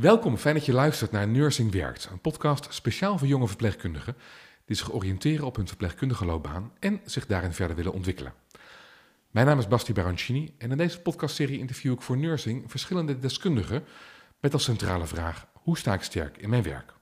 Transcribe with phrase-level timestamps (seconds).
[0.00, 4.16] Welkom, fijn dat je luistert naar Nursing Werkt, een podcast speciaal voor jonge verpleegkundigen
[4.64, 8.34] die zich oriënteren op hun verpleegkundige loopbaan en zich daarin verder willen ontwikkelen.
[9.30, 13.84] Mijn naam is Basti Baroncini en in deze podcastserie interview ik voor Nursing verschillende deskundigen
[14.40, 16.92] met als centrale vraag: hoe sta ik sterk in mijn werk?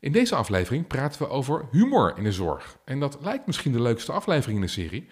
[0.00, 2.76] In deze aflevering praten we over humor in de zorg.
[2.84, 5.08] En dat lijkt misschien de leukste aflevering in de serie,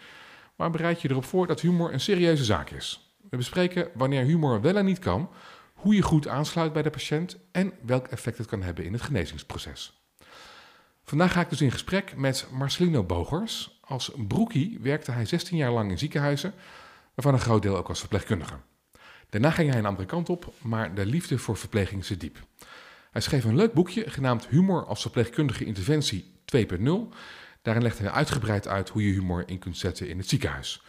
[0.57, 3.15] maar bereid je erop voor dat humor een serieuze zaak is.
[3.31, 5.31] We bespreken wanneer humor wel en niet kan,
[5.81, 9.03] hoe je goed aansluit bij de patiënt en welk effect het kan hebben in het
[9.03, 10.01] genezingsproces.
[11.05, 13.81] Vandaag ga ik dus in gesprek met Marcelino Bogers.
[13.81, 16.55] Als broekie werkte hij 16 jaar lang in ziekenhuizen,
[17.15, 18.55] waarvan een groot deel ook als verpleegkundige.
[19.29, 22.39] Daarna ging hij een andere kant op, maar de liefde voor verpleging zit diep.
[23.11, 26.93] Hij schreef een leuk boekje genaamd Humor als verpleegkundige interventie 2.0.
[27.63, 30.83] Daarin legt hij uitgebreid uit hoe je humor in kunt zetten in het ziekenhuis.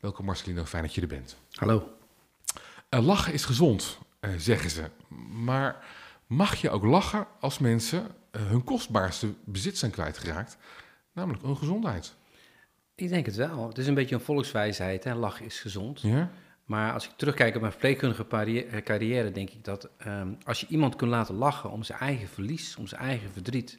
[0.00, 1.36] Welkom Marcelino, fijn dat je er bent.
[1.52, 1.88] Hallo.
[2.90, 3.98] Lachen is gezond,
[4.36, 4.90] zeggen ze.
[5.44, 5.84] Maar
[6.26, 10.56] mag je ook lachen als mensen uh, hun kostbaarste bezit zijn kwijtgeraakt,
[11.12, 12.14] namelijk hun gezondheid?
[12.94, 13.68] Ik denk het wel.
[13.68, 15.14] Het is een beetje een volkswijsheid, hè?
[15.14, 16.00] lachen is gezond.
[16.00, 16.30] Ja?
[16.64, 18.26] Maar als ik terugkijk op mijn verpleegkundige
[18.84, 22.76] carrière, denk ik dat um, als je iemand kunt laten lachen om zijn eigen verlies,
[22.76, 23.78] om zijn eigen verdriet,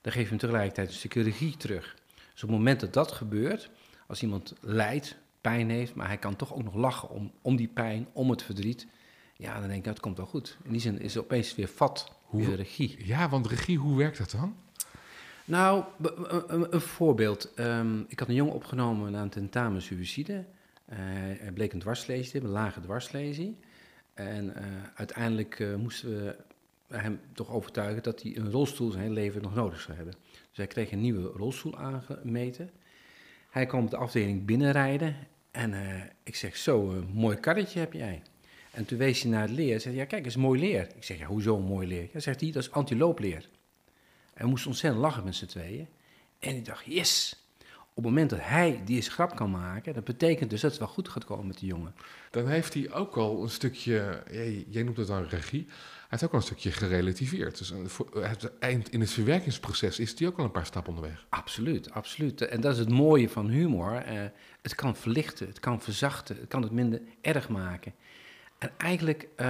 [0.00, 1.96] dan geef je hem tegelijkertijd een stukje regie terug.
[2.32, 3.70] Dus op het moment dat dat gebeurt,
[4.06, 7.68] als iemand lijdt, pijn heeft, maar hij kan toch ook nog lachen om, om die
[7.68, 8.86] pijn, om het verdriet,
[9.40, 10.58] ja, dan denk ik, dat komt wel goed.
[10.62, 13.06] In die zin is er opeens weer vat, hoe, weer regie.
[13.06, 14.56] Ja, want regie, hoe werkt dat dan?
[15.44, 15.84] Nou,
[16.46, 17.52] een, een voorbeeld.
[17.56, 20.32] Um, ik had een jongen opgenomen na een tentamen suïcide.
[20.32, 20.96] Uh,
[21.38, 23.58] hij bleek een dwarslesie te hebben, een lage dwarslesie.
[24.14, 24.52] En uh,
[24.94, 26.36] uiteindelijk uh, moesten
[26.86, 30.14] we hem toch overtuigen dat hij een rolstoel zijn leven nog nodig zou hebben.
[30.30, 32.70] Dus hij kreeg een nieuwe rolstoel aangemeten.
[33.50, 35.16] Hij kwam op de afdeling binnenrijden
[35.50, 35.74] en
[36.22, 38.22] ik zeg, zo, een mooi karretje heb jij.
[38.70, 40.88] En toen wees hij naar het leer en zei ja kijk, is mooi leer.
[40.96, 42.08] Ik zeg, ja, hoezo een mooi leer?
[42.12, 43.48] Ja, zegt hij, dat is antiloopleer.
[44.34, 45.88] En we moesten ontzettend lachen met z'n tweeën.
[46.38, 50.04] En ik dacht, yes, op het moment dat hij die eens grap kan maken, dat
[50.04, 51.94] betekent dus dat het wel goed gaat komen met die jongen.
[52.30, 56.24] Dan heeft hij ook al een stukje, jij, jij noemt het dan regie, hij heeft
[56.24, 57.58] ook al een stukje gerelativeerd.
[57.58, 57.72] Dus
[58.12, 61.26] het eind in het verwerkingsproces is hij ook al een paar stappen onderweg.
[61.28, 62.40] Absoluut, absoluut.
[62.40, 64.04] En dat is het mooie van humor.
[64.08, 64.22] Uh,
[64.62, 67.94] het kan verlichten, het kan verzachten, het kan het minder erg maken.
[68.60, 69.46] En eigenlijk uh,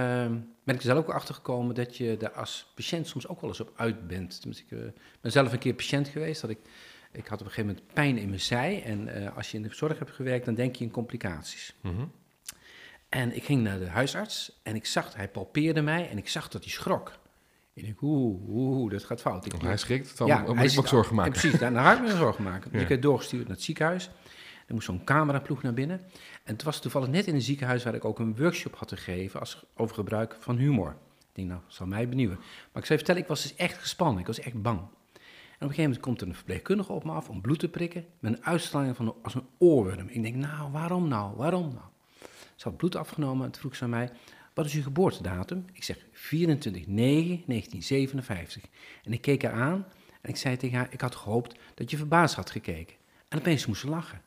[0.63, 3.49] ben ik er zelf ook achter gekomen dat je daar als patiënt soms ook wel
[3.49, 4.43] eens op uit bent.
[4.43, 4.79] Dus ik uh,
[5.21, 6.59] ben zelf een keer patiënt geweest, dat ik
[7.11, 8.83] ik had op een gegeven moment pijn in mijn zij.
[8.83, 11.75] En uh, als je in de zorg hebt gewerkt, dan denk je in complicaties.
[11.81, 12.11] Mm -hmm.
[13.09, 16.47] En ik ging naar de huisarts en ik zag, hij palpeerde mij en ik zag
[16.47, 17.19] dat hij schrok.
[17.73, 19.45] Ik denk, oeh, oeh, dat gaat fout.
[19.45, 21.31] Ik, hij schrikt, dan ja, moet ik me zorgen maken.
[21.31, 22.71] precies, daar ga ik me zorgen maken.
[22.71, 24.09] Dus ik werd doorgestuurd naar het ziekenhuis.
[24.67, 26.01] Er moest zo'n cameraploeg naar binnen.
[26.43, 29.39] En het was toevallig net in een ziekenhuis waar ik ook een workshop had gegeven
[29.39, 30.95] als, over gebruik van humor.
[31.19, 32.37] Ik denk, nou, dat zal mij benieuwen.
[32.37, 34.19] Maar ik zou je vertellen, ik was dus echt gespannen.
[34.19, 34.79] Ik was echt bang.
[34.79, 37.69] En op een gegeven moment komt er een verpleegkundige op me af om bloed te
[37.69, 40.07] prikken met een uitstraling van als een oorworm.
[40.07, 41.85] Ik denk, nou, waarom nou, waarom nou?
[42.55, 44.09] Ze had bloed afgenomen en vroeg ze aan mij,
[44.53, 45.65] wat is uw geboortedatum?
[45.73, 48.63] Ik zeg 24 9 1957.
[49.03, 49.85] En ik keek haar aan
[50.21, 52.95] en ik zei tegen haar, ik had gehoopt dat je verbaasd had gekeken.
[53.27, 54.21] En opeens moest ze lachen.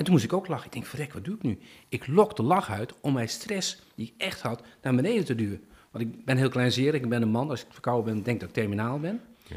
[0.00, 0.66] En toen moest ik ook lachen.
[0.66, 1.58] Ik denk, verrek, wat doe ik nu?
[1.88, 5.34] Ik lok de lach uit om mijn stress, die ik echt had, naar beneden te
[5.34, 5.64] duwen.
[5.90, 7.50] Want ik ben heel kleinzerig, ik ben een man.
[7.50, 9.20] Als ik verkouden ben, denk ik dat ik terminaal ben.
[9.46, 9.56] Ja.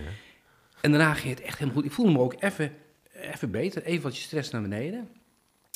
[0.81, 1.85] En daarna ging het echt helemaal goed.
[1.85, 2.75] Ik voelde me ook even,
[3.11, 5.09] even beter, even wat je stress naar beneden.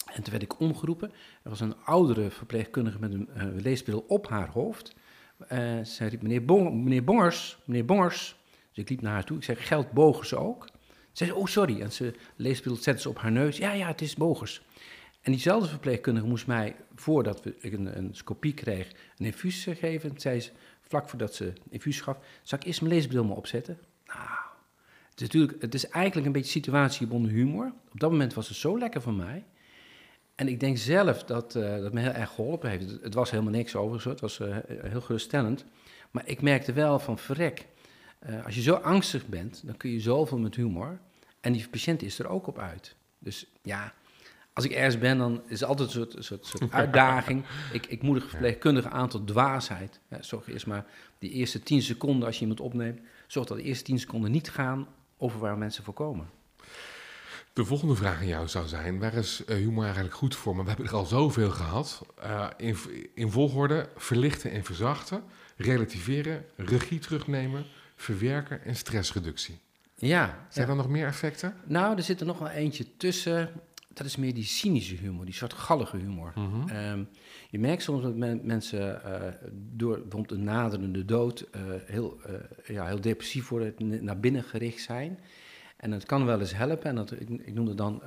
[0.06, 1.12] En toen werd ik omgeroepen.
[1.44, 4.96] Er was een oudere verpleegkundige met een uh, leesbril op haar hoofd.
[5.52, 8.36] Uh, zij riep, meneer, Bong, meneer Bongers, meneer Bongers.
[8.70, 9.38] Dus ik liep naar haar toe.
[9.38, 10.68] Ik zei, geldt Bogers ook?
[11.18, 11.82] Ze zei, oh sorry.
[11.82, 13.58] En ze leesbril zette ze op haar neus.
[13.58, 14.62] Ja, ja, het is Bogers.
[15.22, 20.10] En diezelfde verpleegkundige moest mij, voordat we, een, een scopie kreeg, een infuus geven.
[20.10, 20.52] En zei ze,
[20.82, 23.80] vlak voordat ze infuus gaf, zal ik eerst mijn leesbril maar opzetten?
[24.06, 24.20] Nou,
[25.10, 27.74] het is, natuurlijk, het is eigenlijk een beetje situatiegebonden humor.
[27.92, 29.46] Op dat moment was het zo lekker voor mij.
[30.36, 33.02] En ik denk zelf dat uh, dat me heel erg geholpen heeft.
[33.02, 35.66] Het, was helemaal niks overigens, het was uh, heel geruststellend.
[36.12, 37.66] Maar ik merkte wel van verrek,
[38.30, 41.00] uh, als je zo angstig bent, dan kun je zoveel met humor.
[41.48, 42.96] En die patiënt is er ook op uit.
[43.20, 43.94] Dus ja,
[44.54, 47.44] als ik ergens ben, dan is het altijd een soort, soort, soort uitdaging.
[47.72, 50.00] ik, ik moedig verpleegkundigen aan tot dwaasheid.
[50.10, 50.86] Ja, zorg eerst maar
[51.20, 53.00] die eerste tien seconden als je iemand opneemt.
[53.28, 56.30] Zorg dat de eerste tien seconden niet gaan over waar mensen voor komen.
[57.54, 60.56] De volgende vraag aan jou zou zijn: waar is uh, humor eigenlijk goed voor?
[60.56, 62.06] Maar we hebben er al zoveel gehad.
[62.24, 62.78] Uh, in,
[63.14, 65.24] in volgorde verlichten en verzachten,
[65.58, 67.66] relativeren, regie terugnemen,
[67.96, 69.60] verwerken en stressreductie.
[70.00, 70.46] Ja.
[70.50, 71.54] Zijn er nog meer effecten?
[71.66, 73.50] Nou, er zit er nog wel eentje tussen.
[73.94, 76.32] dat is meer die cynische humor, die zwartgallige humor.
[76.36, 76.68] Mhm.
[76.70, 77.04] Ehm,
[77.50, 82.34] je merkt soms dat men- mensen eh, door bijvoorbeeld een naderende dood eh, heel, eh,
[82.76, 85.20] ja, heel depressief worden, naar binnen gericht zijn.
[85.78, 88.02] En dat kan wel eens helpen, en dat, ik, ik noemde dan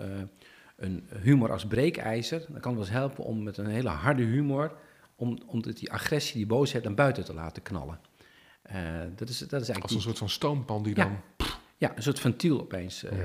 [0.77, 2.45] een humor als breekijzer.
[2.49, 4.73] Dat kan wel eens helpen om met een hele harde humor,
[5.17, 7.99] om, om die agressie, die boosheid naar buiten te laten knallen.
[9.17, 11.05] Dat, is, dat is eigenlijk Als een die- soort van stoompan die Ja.
[11.05, 11.21] dan...
[11.81, 13.19] ja, een soort ventiel opeens eh,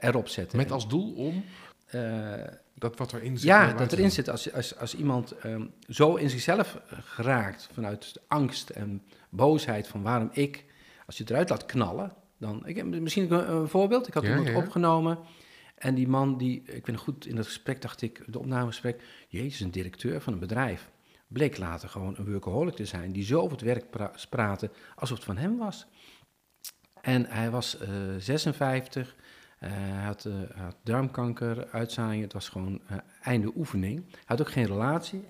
[0.00, 0.56] erop zetten.
[0.58, 1.44] Met als doel om
[1.86, 2.32] Eh,
[2.74, 3.46] dat wat erin zit...
[3.48, 8.14] ja, dat erin zit als, als, als iemand ehm, zo in zichzelf eh, geraakt vanuit
[8.26, 10.64] angst en boosheid van waarom ik,
[11.06, 14.22] als je het eruit laat knallen, dan, ik heb misschien een, een voorbeeld, ik had
[14.22, 14.56] Ja, iemand ja.
[14.56, 15.18] opgenomen
[15.74, 19.60] en die man, die, ik ben goed in dat gesprek, dacht ik, de opnamegesprek, jezus,
[19.60, 20.88] een directeur van een bedrijf,
[21.26, 25.16] bleek later gewoon een workaholic te zijn, die zo over het werk pra- praatte alsof
[25.16, 25.86] het van hem was.
[27.02, 29.14] En hij was eh, 56,
[29.58, 29.70] eh,
[30.04, 34.04] had, eh, hij had darmkanker, uitzaaiing, het was gewoon eh, einde oefening.
[34.10, 35.24] Hij had ook geen relatie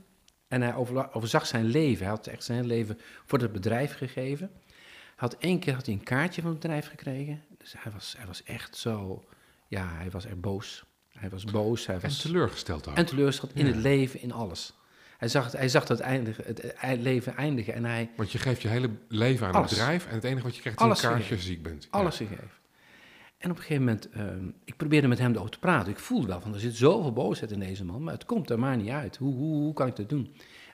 [0.49, 0.75] en hij
[1.13, 1.99] overzag zijn leven.
[2.07, 4.51] Hij had echt zijn leven voor het bedrijf gegeven.
[4.55, 7.43] Hij had één keer had hij een kaartje van het bedrijf gekregen.
[7.59, 9.25] Dus hij was, hij was echt zo,
[9.69, 10.85] ja, hij was echt boos.
[11.13, 12.97] Hij was boos, hij En teleurgesteld ook.
[12.97, 13.73] en teleurgesteld in Ja.
[13.73, 14.78] het leven, in alles.
[15.19, 18.39] Hij zag het, hij zag het, eindigen, het eh, leven eindigen en hij Want je
[18.39, 19.71] geeft je hele leven aan Alles.
[19.71, 20.07] het bedrijf...
[20.07, 21.83] en het enige wat je krijgt is een kaartje als je ziek bent.
[21.83, 21.89] Ja.
[21.91, 22.51] alles gegeven.
[23.39, 25.93] En op een gegeven moment, ehm, ik probeerde met hem erover te praten.
[25.93, 28.59] Ik voelde wel van, er zit zoveel boosheid in deze man, maar het komt er
[28.59, 29.17] maar niet uit.
[29.17, 30.25] Hoe, hoe, hoe kan ik dat doen?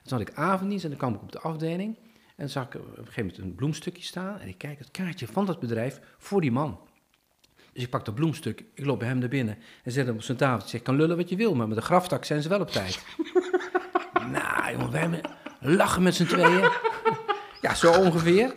[0.03, 1.97] En toen had ik avonddienst en dan kwam ik op de afdeling.
[2.35, 4.39] En zag ik op een gegeven moment een bloemstukje staan.
[4.39, 6.79] En ik kijk het kaartje van dat bedrijf voor die man.
[7.73, 10.21] Dus ik pak dat bloemstuk, ik loop bij hem naar binnen en zet hem op
[10.21, 10.63] zijn tafel.
[10.63, 12.71] Ik zeg, kan lullen wat je wil, maar met de graftak zijn ze wel op
[12.71, 13.05] tijd.
[14.31, 15.21] nou, jongen, wij
[15.59, 16.69] lachen met z'n tweeën.
[17.61, 18.53] ja, zo ongeveer.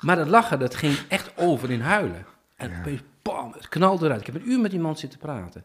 [0.00, 2.26] Maar dat lachen, dat ging echt over in huilen.
[2.56, 2.98] En Ja.
[3.22, 4.20] Bam, het knalde eruit.
[4.20, 5.64] Ik heb een uur met iemand zitten praten.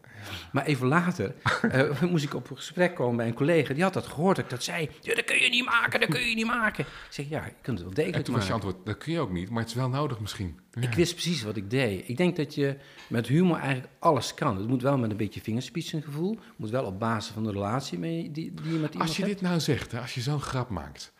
[0.52, 1.34] Maar even later
[1.70, 3.74] eh, moest ik op een gesprek komen bij een collega.
[3.74, 4.90] Die had dat gehoord, dat ik dat zei.
[5.00, 6.84] Ja, dat kun je niet maken, dat kun je niet maken.
[6.84, 9.12] Ik zeg, ja, je kunt het wel En degelijk toen was je antwoord, dat kun
[9.12, 10.60] je ook niet, maar het is wel nodig misschien.
[10.72, 10.82] Ja.
[10.82, 12.08] Ik wist precies wat ik deed.
[12.08, 12.76] Ik denk dat je
[13.08, 14.56] met humor eigenlijk alles kan.
[14.56, 16.30] Het moet wel met een beetje vingerspitsengevoel.
[16.30, 19.16] Het moet wel op basis van de relatie mee, die, die je met iemand Als
[19.16, 19.34] je hebt.
[19.34, 21.12] dit nou zegt, hè, als je zo'n grap maakt,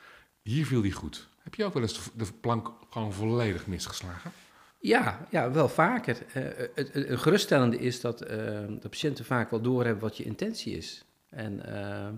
[0.42, 1.28] hier viel die goed.
[1.42, 4.32] Heb je ook wel eens de plank gewoon volledig misgeslagen?
[4.80, 6.16] Ja, ja, wel vaker.
[6.32, 6.42] Eh,
[6.74, 6.90] het,
[7.20, 8.36] geruststellende is dat eh,
[8.80, 11.04] de patiënten vaak wel doorhebben wat je intentie is.
[11.30, 12.08] En eh,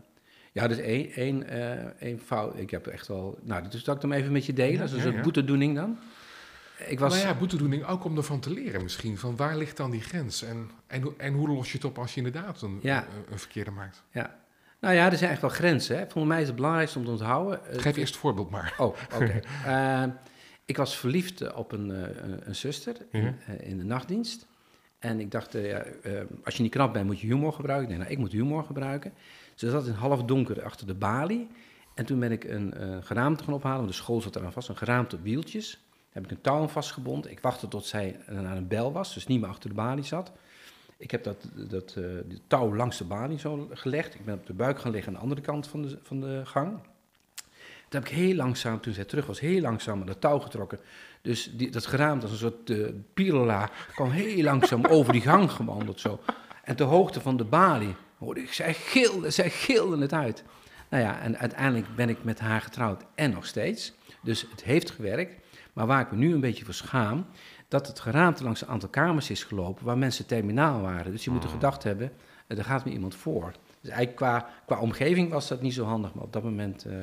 [0.52, 2.58] ja, dat is één, één, eh, één fout.
[2.58, 3.38] Ik heb echt wel...
[3.42, 4.72] Nou, dat zal ik dan even met je delen.
[4.72, 5.22] Ja, dat is een ja, soort ja.
[5.22, 5.98] boetedoening dan.
[6.86, 7.14] Ik was...
[7.14, 9.18] Nou ja, boetedoening ook om ervan te leren misschien.
[9.18, 10.42] Van waar ligt dan die grens?
[10.42, 12.98] En, en, hoe- en hoe los je het op als je inderdaad een, Ja.
[12.98, 14.02] een, een verkeerde maakt?
[14.10, 14.38] ja.
[14.80, 15.96] Nou ja, er zijn echt wel grenzen.
[15.96, 16.02] Hè.
[16.02, 17.60] Volgens mij is het belangrijkste om te onthouden...
[17.70, 18.74] Geef eerst het voorbeeld maar.
[18.78, 19.40] Oh, oké.
[19.66, 20.04] Eh,
[20.70, 23.34] ik was verliefd eh, op een, eh, een, een zuster in, Ja.
[23.46, 24.46] eh, in de nachtdienst.
[24.98, 25.84] En ik dacht, ja,
[26.44, 27.88] als je niet knap bent, moet je humor gebruiken.
[27.88, 29.12] Nee, nou, ik moet humor gebruiken.
[29.54, 31.48] Ze zat in half donker achter de balie.
[31.94, 34.68] En toen ben ik een eh, geraamte gaan ophalen, want de school zat eraan vast.
[34.68, 35.80] Een geraamte op wieltjes.
[36.10, 37.30] Heb ik een touw aan vastgebonden.
[37.30, 40.32] Ik wachtte tot zij aan een bel was, dus niet meer achter de balie zat.
[40.96, 41.96] Ik heb dat, dat
[42.46, 44.14] touw langs de balie zo gelegd.
[44.14, 46.40] Ik ben op de buik gaan liggen aan de andere kant van de, van de
[46.44, 46.78] gang.
[47.90, 50.80] Toen heb ik heel langzaam, toen zij terug was, heel langzaam aan dat touw getrokken.
[51.22, 55.50] Dus die, dat geraamte als een soort uh, pirola kwam heel langzaam over die gang
[55.50, 56.20] gewandeld zo.
[56.64, 60.44] En ter hoogte van de balie hoorde ik, zij gilde, zij gilde het uit.
[60.90, 63.92] Nou ja, en uiteindelijk ben ik met haar getrouwd en nog steeds.
[64.22, 65.34] Dus het heeft gewerkt.
[65.72, 67.26] Maar waar ik me nu een beetje voor schaam,
[67.68, 71.12] dat het geraamte langs een aantal kamers is gelopen waar mensen terminaal waren.
[71.12, 72.12] Dus je moet er gedacht hebben,
[72.46, 73.52] eh, er gaat me iemand voor.
[73.80, 76.86] Dus eigenlijk qua, qua omgeving was dat niet zo handig, maar op dat moment...
[76.86, 76.94] Uh,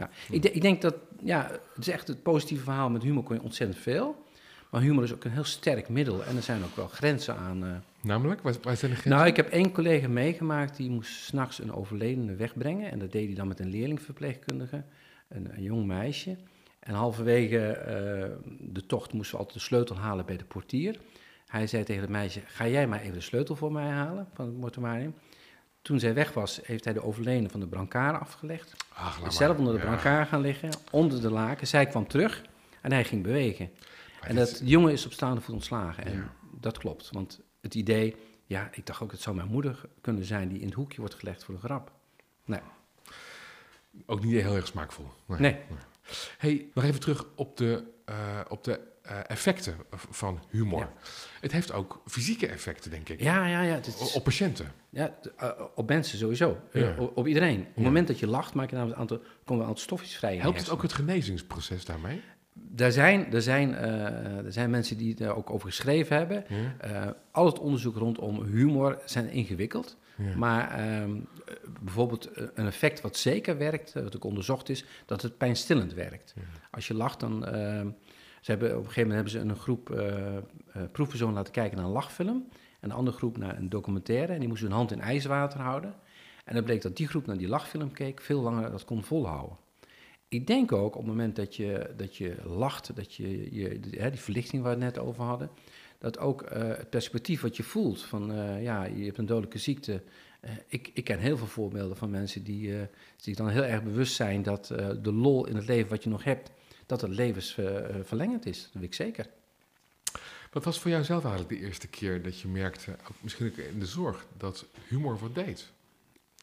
[0.00, 0.10] ja.
[0.30, 2.90] Ik, de, ik, denk dat, ja, het is echt het positieve verhaal.
[2.90, 4.24] Met humor kon je ontzettend veel.
[4.70, 6.24] Maar humor is ook een heel sterk middel.
[6.24, 7.64] En er zijn ook wel grenzen aan.
[7.64, 7.70] Uh...
[8.02, 8.42] Namelijk?
[8.42, 9.20] Waar, waar zijn de grenzen?
[9.20, 10.76] Nou, ik heb één collega meegemaakt.
[10.76, 12.90] Die moest s'nachts een overledene wegbrengen.
[12.90, 14.82] En dat deed hij dan met een leerlingverpleegkundige.
[15.28, 16.36] Een, een jong meisje.
[16.80, 20.96] En halverwege uh, de tocht moesten we altijd de sleutel halen bij de portier.
[21.46, 24.46] Hij zei tegen het meisje, ga jij maar even de sleutel voor mij halen van
[24.46, 25.14] het mortuarium.
[25.82, 28.74] Toen zij weg was, heeft hij de overledene van de brancard afgelegd.
[28.92, 29.84] Ach, is zelf onder de ja.
[29.84, 31.66] brancard gaan liggen, onder de laken.
[31.66, 32.44] Zij kwam terug
[32.80, 33.70] en hij ging bewegen.
[34.20, 36.04] Maar en dat jongen is op staande voet ontslagen.
[36.04, 36.34] En ja.
[36.60, 38.16] dat klopt, want het idee...
[38.46, 41.14] Ja, ik dacht ook, het zou mijn moeder kunnen zijn die in het hoekje wordt
[41.14, 41.92] gelegd voor de grap.
[42.44, 42.60] Nee.
[44.06, 45.06] Ook niet heel erg smaakvol.
[45.26, 45.38] Nee.
[45.38, 45.52] nee.
[45.52, 45.78] nee.
[46.38, 48.80] hey, nog even terug op de, uh, op de
[49.26, 49.76] effecten
[50.10, 50.78] van humor.
[50.78, 50.92] Ja.
[51.40, 53.20] Het heeft ook fysieke effecten, denk ik.
[53.20, 53.76] Ja, ja, ja.
[53.76, 54.72] Is, op patiënten.
[54.90, 56.58] Ja, uh, op mensen sowieso.
[56.72, 56.94] Ja.
[56.98, 57.60] op, op, iedereen.
[57.60, 60.16] Op het moment dat je lacht, maak je namelijk een aantal, komen een aantal stofjes
[60.16, 60.36] vrij.
[60.36, 62.20] Helpt het ook het genezingsproces daarmee?
[62.76, 66.44] er zijn, er, zijn, uh, er zijn mensen die er ook over geschreven hebben.
[66.84, 69.96] Uh, al het onderzoek rondom humor zijn ingewikkeld.
[70.36, 71.28] Maar um,
[71.80, 76.34] bijvoorbeeld een effect wat zeker werkt, wat ook onderzocht is, dat het pijnstillend werkt.
[76.70, 77.54] Als je lacht, dan.
[77.54, 77.80] Uh,
[78.40, 81.86] ze hebben, op een gegeven moment hebben ze een groep uh, proefpersonen laten kijken naar
[81.86, 82.48] een lachfilm.
[82.80, 84.32] En een andere groep naar een documentaire.
[84.32, 85.94] En die moesten hun hand in ijswater houden.
[86.44, 89.56] En dan bleek dat die groep naar die lachfilm keek, veel langer dat kon volhouden.
[90.28, 94.10] Ik denk ook op het moment dat je, dat je lacht, dat je, je die,
[94.10, 95.50] die verlichting waar we het net over hadden,
[95.98, 98.32] dat ook uh, het perspectief wat je voelt van
[98.62, 100.02] ja, je hebt een dodelijke ziekte.
[100.66, 102.74] Ik, ik ken heel veel voorbeelden van mensen die
[103.16, 104.66] zich dan heel erg bewust zijn dat
[105.02, 106.50] de lol in het leven wat je nog hebt,
[106.90, 108.62] dat het levensverlengend is.
[108.62, 109.26] Dat weet ik zeker.
[110.50, 113.78] Wat was voor jou zelf eigenlijk de eerste keer dat je merkte, misschien ook in
[113.78, 115.70] de zorg, dat humor wat deed?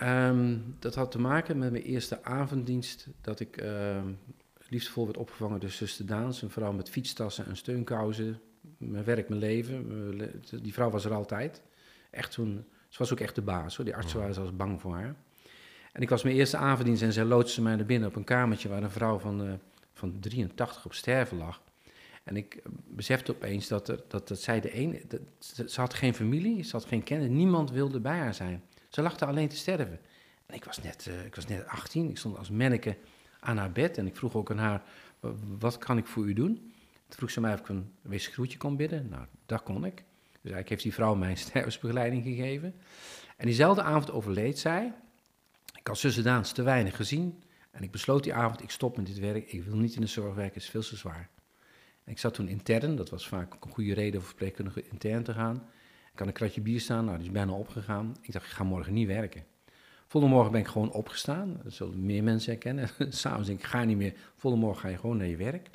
[0.01, 4.01] Um, dat had te maken met mijn eerste avonddienst, dat ik uh,
[4.67, 8.41] liefdevol werd opgevangen door zuster Daans, een vrouw met fietstassen en steunkousen.
[8.77, 10.31] Mijn werk, mijn leven.
[10.61, 11.61] Die vrouw was er altijd.
[12.11, 13.85] Echt zo'n, ze was ook echt de baas, hoor.
[13.85, 15.15] die artsen waren zelfs bang voor haar.
[15.91, 18.69] En ik was mijn eerste avonddienst en zij loodste mij naar binnen op een kamertje
[18.69, 19.53] waar een vrouw van, uh,
[19.97, 21.61] van 83 op sterven lag.
[22.23, 25.01] En ik besefte opeens dat, er, dat, dat zij de ene...
[25.07, 25.21] Dat,
[25.71, 28.63] ze had geen familie, ze had geen kennis, niemand wilde bij haar zijn.
[28.89, 29.99] Ze lag er alleen te sterven.
[30.45, 32.97] En ik was net, uh, ik was net 18, ik stond als manneke
[33.39, 34.83] aan haar bed en ik vroeg ook aan haar,
[35.59, 36.55] wat kan ik voor u doen?
[37.07, 39.09] Toen vroeg ze mij of ik een weesgroetje kon bidden.
[39.09, 39.95] Nou, dat kon ik.
[39.95, 42.75] Dus eigenlijk heeft die vrouw mij stervensbegeleiding gegeven.
[43.37, 44.93] En diezelfde avond overleed zij.
[45.75, 47.43] Ik had zussen Daans te weinig gezien.
[47.77, 49.51] En ik besloot die avond, ik stop met dit werk.
[49.51, 51.29] Ik wil niet in de zorg werken, het is veel te zwaar.
[52.05, 55.55] Ik zat toen intern, dat was vaak een goede reden voor verpleegkundige intern te gaan.
[56.12, 58.15] Ik kan een kratje bier staan, nou, die is bijna opgegaan.
[58.22, 59.43] Ik dacht, ik ga morgen niet werken.
[60.07, 61.60] Volgende morgen ben ik gewoon opgestaan.
[61.63, 62.89] Dat zullen meer mensen herkennen.
[63.10, 64.13] S'avonds denk ik, ga niet meer.
[64.36, 65.69] Volgende morgen ga je gewoon naar je werk.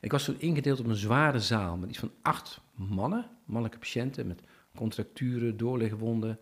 [0.00, 4.26] Ik was toen ingedeeld op een zware zaal met iets van acht mannen, mannelijke patiënten
[4.26, 4.40] met
[4.74, 6.38] contracturen, doorligwonden.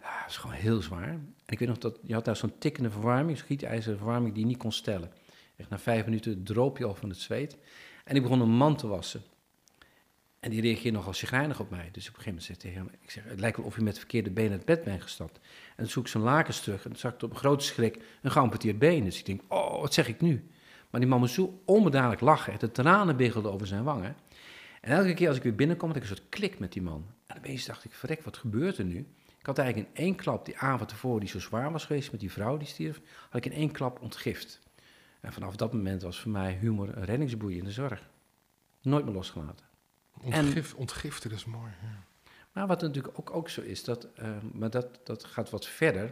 [0.00, 1.08] Ja, dat is gewoon heel zwaar.
[1.08, 4.48] En ik weet nog dat je had daar zo'n tikkende verwarming, schietijzeren verwarming die je
[4.48, 5.12] niet kon stellen.
[5.56, 7.56] Echt na vijf minuten droop je al van het zweet.
[8.04, 9.22] En ik begon een man te wassen.
[10.40, 11.88] En die reageerde nogal chagrijnig op mij.
[11.92, 13.82] Dus op een gegeven moment ik tegen hem, ik zeg, het lijkt wel of je
[13.82, 15.36] met verkeerde been het bed bent gestapt.
[15.36, 18.02] En dan zoek ik zijn lakens terug en dan zag ik op een grote schrik
[18.22, 19.04] een geamputeerd been.
[19.04, 20.50] Dus ik denk, oh, wat zeg ik nu?
[20.90, 21.62] Maar die man moest zo
[22.18, 22.58] lachen.
[22.58, 24.16] De tranen biggelden over zijn wangen.
[24.80, 27.06] En elke keer als ik weer binnenkom, had ik een soort klik met die man.
[27.26, 29.06] En opeens dacht ik, verrek, wat gebeurt er nu?
[29.40, 32.20] Ik had eigenlijk in één klap, die avond ervoor die zo zwaar was geweest met
[32.20, 34.60] die vrouw die stierf, had ik in één klap ontgift.
[35.20, 38.08] En vanaf dat moment was voor mij humor een reddingsboei in de zorg.
[38.82, 39.66] Nooit meer losgelaten.
[40.22, 41.72] Ontgif, en, ontgiften, is mooi.
[41.82, 42.04] Ja.
[42.52, 46.10] Maar wat natuurlijk ook, ook zo is, dat, uh, maar dat, dat gaat wat verder.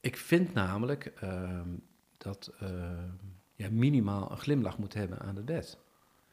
[0.00, 1.60] Ik vind namelijk uh,
[2.16, 2.68] dat uh,
[3.54, 5.78] je minimaal een glimlach moet hebben aan het bed.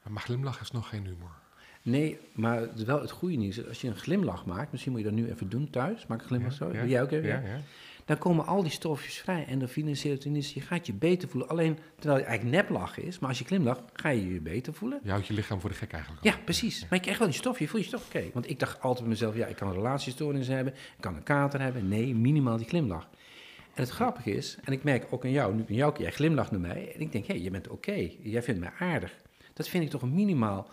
[0.08, 1.41] Maar glimlach is nog geen humor.
[1.82, 5.08] Nee, maar wel het goede nieuws is, als je een glimlach maakt, misschien moet je
[5.08, 7.60] dat nu even doen thuis, maak een glimlach zo, doe jij ook even, ja, ja.
[8.06, 11.50] dan komen al die stofjes vrij, endorfine, serotonine, je gaat je beter voelen.
[11.50, 15.00] Alleen, terwijl je eigenlijk neplachen is, maar als je glimlacht, ga je je beter voelen.
[15.04, 16.24] Je houdt je lichaam voor de gek eigenlijk.
[16.24, 16.82] Ja, precies.
[16.82, 18.24] Maar je krijgt wel die stof, je voelt je toch oké.
[18.34, 21.24] Want ik dacht altijd bij mezelf, ja, ik kan een relatiestoornis hebben, ik kan een
[21.24, 21.88] kater hebben.
[21.88, 23.10] Nee, minimaal die glimlach.
[23.74, 26.52] En het grappige is, en ik merk ook aan jou, nu aan jou, jij glimlacht
[26.52, 29.21] naar mij, en ik denk, hé, hey, je bent oké, jij vindt mij aardig.
[29.54, 30.70] Dat vind ik toch een minimaal.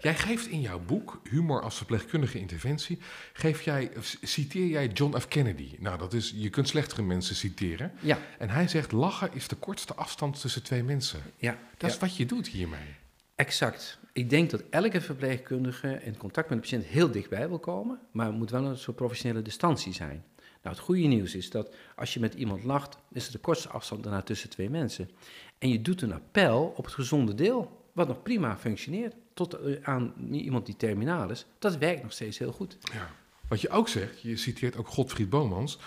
[0.00, 2.98] Jij geeft in jouw boek, Humor als verpleegkundige interventie,
[3.32, 3.90] geef jij,
[4.22, 5.28] citeer jij John F.
[5.28, 5.76] Kennedy.
[5.78, 7.92] Nou, dat is, je kunt slechtere mensen citeren.
[8.00, 8.18] Ja.
[8.38, 11.22] En hij zegt, lachen is de kortste afstand tussen twee mensen.
[11.36, 11.58] Ja.
[11.76, 12.00] Dat is ja.
[12.00, 12.96] wat je doet hiermee.
[13.34, 13.98] Exact.
[14.12, 18.26] Ik denk dat elke verpleegkundige in contact met de patiënt heel dichtbij wil komen, maar
[18.26, 20.24] het moet wel een soort professionele distantie zijn.
[20.62, 23.68] Nou, het goede nieuws is dat als je met iemand lacht, is het de kortste
[23.68, 25.10] afstand daarna tussen twee mensen.
[25.58, 30.14] En je doet een appel op het gezonde deel, wat nog prima functioneert, tot aan
[30.30, 31.46] iemand die terminaal is.
[31.58, 32.76] Dat werkt nog steeds heel goed.
[32.92, 33.10] Ja.
[33.48, 35.78] Wat je ook zegt, je citeert ook Godfried Bomans,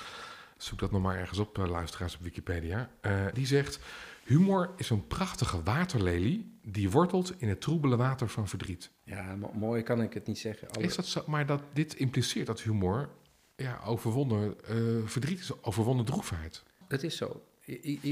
[0.58, 2.90] zoek dat nog maar ergens op, uh, luisteraars op Wikipedia.
[3.02, 3.80] Uh, die zegt,
[4.24, 8.92] humor is een prachtige waterlelie die wortelt in het troebele water van verdriet.
[9.04, 10.70] Ja, mooi kan ik het niet zeggen.
[10.70, 10.86] Alle...
[10.86, 11.24] Is dat zo?
[11.28, 13.10] Maar dat, dit impliceert dat humor
[13.56, 16.64] ja, overwonnen uh, verdriet is, overwonnen droefheid.
[16.88, 17.44] Dat is zo.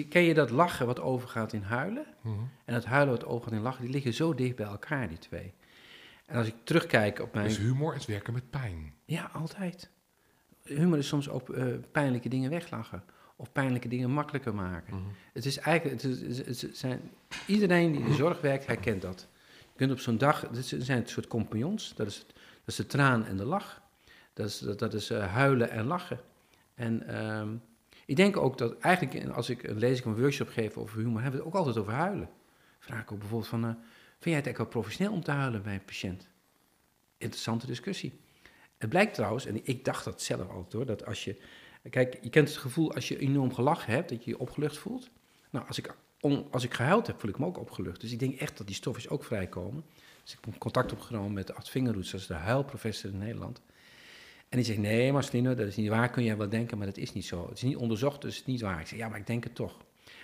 [0.10, 2.05] Ken je dat lachen wat overgaat in huilen?
[2.22, 2.36] Mhm.
[2.65, 5.53] En dat huilen wat overgaat in lachen, die liggen zo dicht bij elkaar, die twee.
[6.25, 7.48] En als ik terugkijk op mijn...
[7.48, 8.93] Dus humor is werken met pijn?
[9.05, 9.89] Ja, altijd.
[10.63, 13.03] Humor is soms ook uh, pijnlijke dingen weglachen.
[13.36, 14.95] Of pijnlijke dingen makkelijker maken.
[14.95, 15.05] Mhm.
[15.33, 16.01] Het is eigenlijk...
[16.01, 17.12] Het is, het is, zijn,
[17.48, 19.27] iedereen die in de zorg werkt, herkent dat.
[19.60, 20.41] Je kunt op zo'n dag...
[20.41, 21.93] Het zijn het soort compagnons.
[21.95, 23.81] Dat is, dat is de traan en de lach.
[24.33, 26.19] Dat is, dat, dat is uh, huilen en lachen.
[26.75, 27.62] En um,
[28.13, 31.22] ik denk ook dat eigenlijk als ik een lezing of een workshop geef over humor,
[31.22, 32.29] hebben we het ook altijd over huilen.
[32.79, 33.84] vraag ik ook bijvoorbeeld van, eh, vind
[34.24, 36.27] jij het eigenlijk wel professioneel om te huilen bij een patiënt?
[37.17, 38.20] Interessante discussie.
[38.77, 41.41] Het blijkt trouwens, en ik dacht dat zelf altijd hoor, dat als je,
[41.89, 45.10] kijk, je kent het gevoel als je enorm gelachen hebt, dat je je opgelucht voelt.
[45.50, 45.96] Nou, als ik,
[46.51, 48.01] als ik gehuild heb, voel ik me ook opgelucht.
[48.01, 49.86] Dus ik denk echt dat die stofjes ook vrijkomen.
[50.24, 53.62] Dus ik heb contact opgenomen met Art Vingerhoets, dat is de huilprofessor in Nederland.
[54.53, 56.98] En die zegt, nee Marcelino, dat is niet waar, kun jij wel denken, maar dat
[56.98, 57.48] is niet zo.
[57.48, 58.79] Het is niet onderzocht, dus het is niet waar.
[58.79, 59.77] Ik zeg, ja, maar ik denk het toch.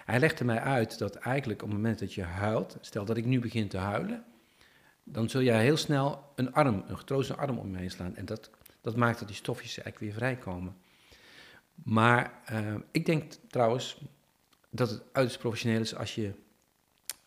[0.05, 3.25] Hij legde mij uit dat eigenlijk op het moment dat je huilt, stel dat ik
[3.25, 4.23] nu begin te huilen,
[5.03, 8.15] dan zul jij heel snel een arm, een getrooste arm om me heen slaan.
[8.15, 8.49] En dat,
[8.81, 10.75] dat maakt dat die stofjes eigenlijk weer vrijkomen.
[11.73, 14.01] Maar uh, ik denk trouwens
[14.69, 16.31] dat het uiterst professioneel is als je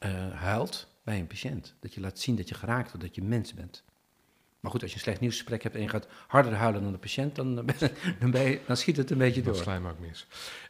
[0.00, 1.74] uh, huilt bij een patiënt.
[1.80, 3.84] Dat je laat zien dat je geraakt wordt, dat je mens bent.
[4.62, 6.98] Maar goed, als je een slecht nieuwsgesprek hebt en je gaat harder huilen dan de
[6.98, 7.54] patiënt, dan,
[8.20, 9.54] dan, je, dan schiet het een beetje door.
[9.54, 10.26] Dat slijm ook mis.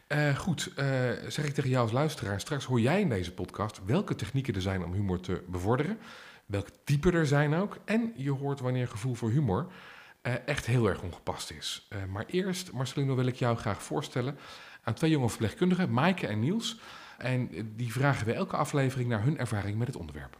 [0.07, 0.85] Uh, goed, uh,
[1.27, 4.61] zeg ik tegen jou als luisteraar, straks hoor jij in deze podcast welke technieken er
[4.61, 5.97] zijn om humor te bevorderen,
[6.45, 9.67] welke type er zijn ook, en je hoort wanneer gevoel voor humor
[10.21, 11.87] uh, echt heel erg ongepast is.
[12.09, 14.37] maar eerst, Marcelino, wil ik jou graag voorstellen
[14.83, 16.79] aan twee jonge verpleegkundigen, Maaike en Niels.
[17.17, 20.37] En die vragen we elke aflevering naar hun ervaring met het onderwerp.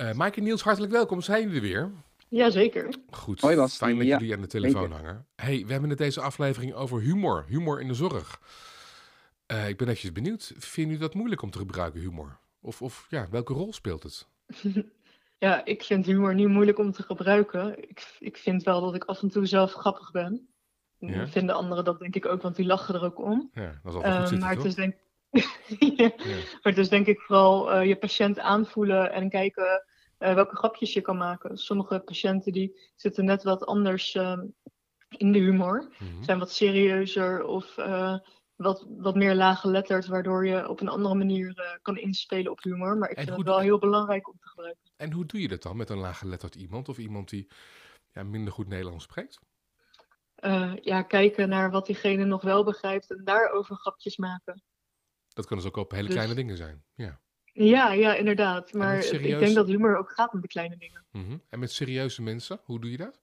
[0.00, 1.20] Uh, Mike en Niels, hartelijk welkom.
[1.20, 1.90] Zijn jullie er weer?
[2.28, 2.94] Jazeker.
[3.10, 3.76] Goed, Hoi, Bas.
[3.76, 5.26] fijn dat jullie aan de telefoon hangen.
[5.36, 7.44] hey, we hebben het deze aflevering over humor.
[7.48, 8.40] Humor in de zorg.
[9.46, 10.52] Uh, ik ben eventjes benieuwd.
[10.56, 12.38] Vinden jullie dat moeilijk om te gebruiken, humor?
[12.60, 14.28] Of, of ja, welke rol speelt het?
[15.38, 17.88] ja, ik vind humor niet moeilijk om te gebruiken.
[17.88, 20.48] Ik, ik vind wel dat ik af en toe zelf grappig ben.
[20.98, 21.28] Ja?
[21.28, 23.50] Vinden anderen dat denk ik ook, want die lachen er ook om.
[23.52, 24.94] Ja, dat is al goed uh, Maar het is denk
[25.78, 26.12] ja.
[26.62, 29.84] Maar dus denk ik vooral uh, je patiënt aanvoelen en kijken
[30.20, 31.58] uh, welke grapjes je kan maken.
[31.58, 34.42] Sommige patiënten die zitten net wat anders uh,
[35.08, 35.92] in de humor.
[35.98, 36.24] Mm-hmm.
[36.24, 38.18] Zijn wat serieuzer of uh,
[38.56, 42.96] wat, wat meer laaggeletterd, waardoor je op een andere manier kan inspelen op humor.
[42.96, 44.90] Maar ik en vind het wel heel belangrijk om te gebruiken.
[44.96, 47.50] En hoe doe je dat dan met een laaggeletterd iemand of iemand die
[48.12, 49.38] ja, minder goed Nederlands spreekt?
[50.80, 54.62] ja, kijken naar wat diegene nog wel begrijpt en daarover grapjes maken.
[55.28, 56.84] Dat kunnen dus ook op hele dus kleine dingen zijn.
[56.94, 57.20] Ja.
[57.52, 58.72] Ja, ja, inderdaad.
[58.72, 61.04] Maar ik denk dat humor ook gaat om de kleine dingen.
[61.10, 63.20] Mm En met serieuze mensen, hoe doe je dat?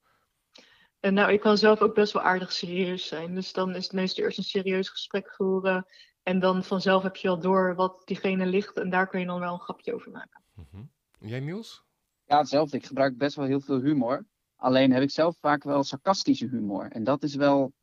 [1.00, 3.36] En nou, ik kan zelf ook best wel aardig serieus zijn.
[3.36, 5.86] Dus dan is het meestal eerst een serieus gesprek voeren.
[6.24, 8.78] En dan vanzelf heb je wel door wat diegene ligt.
[8.78, 10.42] En daar kun je dan wel een grapje over maken.
[10.72, 11.84] Mm Jij, Niels?
[12.26, 12.78] Ja, hetzelfde.
[12.78, 14.26] Ik gebruik best wel heel veel humor.
[14.56, 16.92] Alleen heb ik zelf vaak wel sarcastische humor.
[16.92, 17.74] En dat is wel,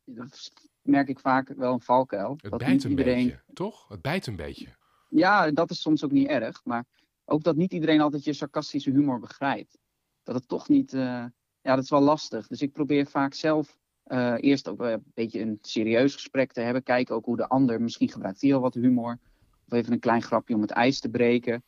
[0.81, 2.37] merk ik vaak wel een valkuil.
[2.41, 3.25] Het bijt een iedereen...
[3.27, 3.87] beetje, toch?
[3.87, 4.67] Het bijt een beetje.
[5.15, 6.61] Ja, dat is soms ook niet erg.
[6.63, 6.85] Maar
[7.25, 9.77] ook dat niet iedereen altijd je sarcastische humor begrijpt.
[10.23, 10.93] Dat het toch niet...
[10.93, 11.25] Uh...
[11.61, 12.47] Ja, dat is wel lastig.
[12.47, 16.83] Dus ik probeer vaak zelf uh, eerst ook een beetje een serieus gesprek te hebben.
[16.83, 17.81] Kijken ook hoe de ander...
[17.81, 19.19] Misschien gebruikt hij al wat humor.
[19.67, 21.63] Of even een klein grapje om het ijs te breken.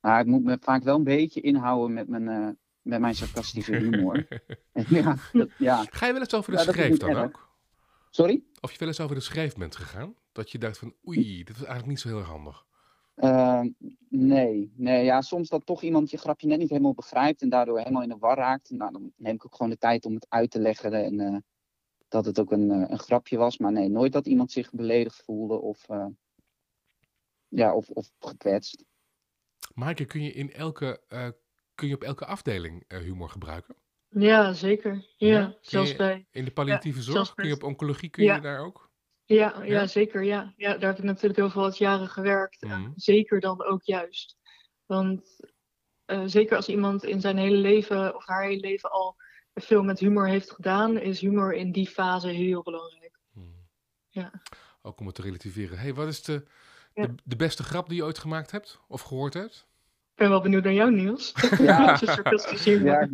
[0.00, 2.48] Maar ik moet me vaak wel een beetje inhouden met mijn, uh,
[2.82, 4.26] met mijn sarcastische humor.
[4.88, 5.84] ja, dat, ja.
[5.90, 7.48] Ga je wel eens over de ja, schreef dan ook?
[8.10, 8.42] Sorry?
[8.60, 10.14] Of je wel eens over de schreef bent gegaan?
[10.32, 12.64] Dat je dacht van, oei, dit was eigenlijk niet zo heel erg handig.
[13.16, 13.62] Uh,
[14.08, 17.78] nee, nee, ja, soms dat toch iemand je grapje net niet helemaal begrijpt en daardoor
[17.78, 18.70] helemaal in de war raakt.
[18.70, 21.36] Nou, dan neem ik ook gewoon de tijd om het uit te leggen en uh,
[22.08, 23.58] dat het ook een, uh, een grapje was.
[23.58, 26.06] Maar nee, nooit dat iemand zich beledigd voelde of, uh,
[27.48, 28.84] ja, of, of gekwetst.
[29.74, 31.00] Maaike, kun je, in elke,
[31.74, 33.76] kun je op elke afdeling humor gebruiken?
[34.08, 35.06] Ja, zeker.
[35.16, 36.26] Ja, ja zelfs bij...
[36.30, 38.89] In de palliatieve zorg, kun je op oncologie, kun je daar ook?
[39.34, 40.24] Ja, ja, zeker.
[40.24, 40.52] Ja.
[40.56, 42.62] Ja, daar heb ik natuurlijk heel veel jaren gewerkt.
[42.62, 42.92] Mm.
[42.96, 44.36] Zeker dan ook juist.
[44.86, 45.40] Want
[46.06, 49.16] uh, zeker als iemand in zijn hele leven of haar hele leven al
[49.54, 53.18] veel met humor heeft gedaan, is humor in die fase heel belangrijk.
[53.32, 53.54] Mm.
[54.08, 54.32] Ja.
[54.82, 55.78] Ook om het te relativeren.
[55.78, 56.44] hey, wat is de,
[56.94, 59.68] de, de, beste grap die je ooit gemaakt hebt of gehoord hebt?
[60.10, 61.32] Ik ben wel benieuwd naar jou, Niels.
[61.58, 61.98] Ja,
[62.64, 63.08] ja,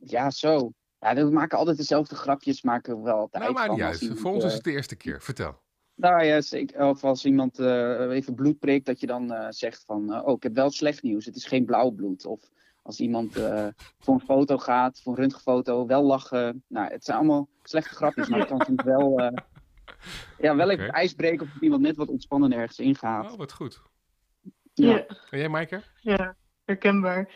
[0.00, 0.72] ja, zo.
[1.00, 3.42] Ja, we maken altijd dezelfde grapjes, maken we wel altijd.
[3.42, 4.10] Nou, maar niet uit.
[4.14, 5.22] Voor ons is het de eerste keer.
[5.22, 5.58] Vertel.
[5.94, 6.84] Nou ja, zeker.
[6.84, 10.12] Of als iemand uh, even bloed prikt, dat je dan uh, zegt van...
[10.12, 11.24] Uh, oh, ik heb wel slecht nieuws.
[11.24, 12.26] Het is geen blauw bloed.
[12.26, 12.50] Of
[12.82, 13.32] als iemand
[14.02, 16.64] voor een foto gaat, voor een röntgenfoto, wel lachen.
[16.66, 19.20] Nou, het zijn allemaal slechte grapjes, maar het kan soms wel...
[20.38, 21.00] ja, wel even okay.
[21.00, 23.32] ijs breken of iemand net wat ontspannen ergens ingaat.
[23.32, 23.82] Oh, wat goed.
[24.74, 24.88] Ja.
[24.88, 25.06] ja.
[25.30, 25.82] En jij, Maaike?
[26.00, 27.28] Ja, herkenbaar.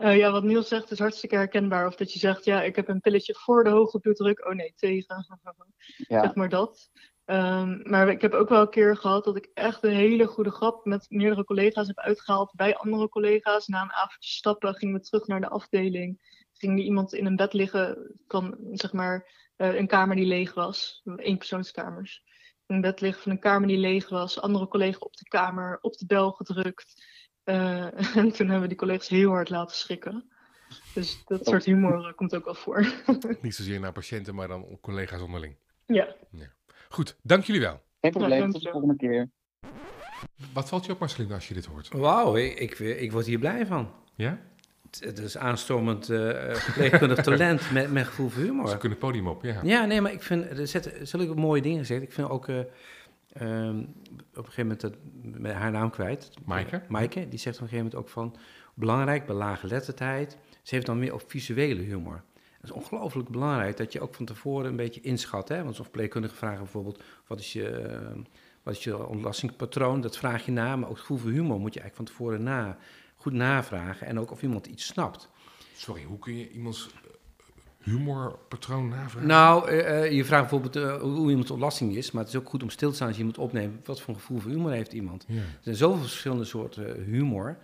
[0.00, 1.86] Uh, ja, wat Niels zegt is hartstikke herkenbaar.
[1.86, 4.46] Of dat je zegt, ja, ik heb een pilletje voor de hoge bloeddruk.
[4.46, 5.26] Oh nee, tegen.
[5.96, 6.22] ja.
[6.22, 6.90] Zeg maar dat.
[7.26, 10.50] Um, maar ik heb ook wel een keer gehad dat ik echt een hele goede
[10.50, 13.66] grap met meerdere collega's heb uitgehaald bij andere collega's.
[13.66, 16.20] Na een avondje stappen gingen we terug naar de afdeling.
[16.52, 20.54] Ging er iemand in een bed liggen van, zeg maar, uh, een kamer die leeg
[20.54, 21.02] was.
[21.16, 22.22] Eenpersoonskamers.
[22.66, 24.40] In een bed liggen van een kamer die leeg was.
[24.40, 27.04] Andere collega op de kamer, op de bel gedrukt.
[28.20, 30.24] en toen hebben we die collega's heel hard laten schrikken.
[30.94, 32.92] Dus dat soort humor komt ook wel voor.
[33.42, 35.56] Niet zozeer naar patiënten, maar dan collega's onderling.
[35.86, 36.14] Ja.
[36.30, 36.46] ja.
[36.88, 37.80] Goed, dank jullie wel.
[38.00, 39.30] Geen probleem, tot de volgende keer.
[40.52, 41.88] Wat valt je op, Marceline, als je dit hoort?
[41.88, 43.90] Wauw, ik, ik, ik, word hier blij van.
[44.14, 44.38] Ja?
[44.98, 48.68] Het is aanstormend uh, verpleegkundig talent met, met gevoel voor humor.
[48.68, 49.60] Ze kunnen het podium op, ja.
[49.62, 52.02] Ja, nee, maar ik vind, er zitten zulke mooie dingen gezegd.
[52.02, 52.60] Ik vind ook, uh,
[53.40, 53.80] um,
[54.30, 56.30] op een gegeven moment, dat, met haar naam kwijt.
[56.44, 56.82] Maaike?
[56.88, 58.36] Maaike, die zegt op een gegeven moment ook van,
[58.74, 60.36] belangrijk bij lage letterdheid.
[60.62, 62.22] Ze heeft dan meer op visuele humor.
[62.34, 65.48] Het is ongelooflijk belangrijk dat je ook van tevoren een beetje inschat.
[65.48, 65.62] Hè?
[65.62, 67.88] Want zo'n verpleegkundige vragen bijvoorbeeld, wat is je...
[68.16, 68.22] Uh,
[68.62, 70.00] wat is je ontlastingspatroon?
[70.00, 72.42] Dat vraag je na, maar ook het gevoel voor humor moet je eigenlijk van tevoren
[72.42, 72.78] na,
[73.14, 74.06] goed navragen.
[74.06, 75.28] En ook of iemand iets snapt.
[75.74, 76.90] Sorry, hoe kun je iemands
[77.80, 79.28] humorpatroon navragen?
[79.28, 82.62] Nou, uh, je vraagt bijvoorbeeld uh, hoe iemands ontlasting is, maar het is ook goed
[82.62, 83.80] om stil te staan als je moet opnemen.
[83.84, 85.24] Wat voor een gevoel voor humor heeft iemand?
[85.28, 85.36] Ja.
[85.36, 87.58] Er zijn zoveel verschillende soorten humor.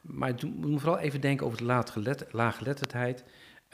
[0.00, 3.24] Maar je moet vooral even denken over de laaggeletterdheid.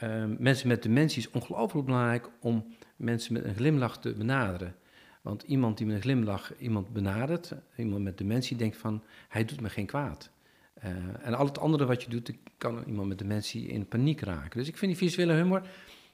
[0.03, 4.75] Uh, mensen met dementie is ongelooflijk belangrijk om mensen met een glimlach te benaderen.
[5.21, 9.61] Want iemand die met een glimlach iemand benadert, iemand met dementie, denkt van, hij doet
[9.61, 10.31] me geen kwaad.
[10.85, 10.89] Uh,
[11.21, 14.59] en al het andere wat je doet, kan iemand met dementie in paniek raken.
[14.59, 15.61] Dus ik vind die visuele humor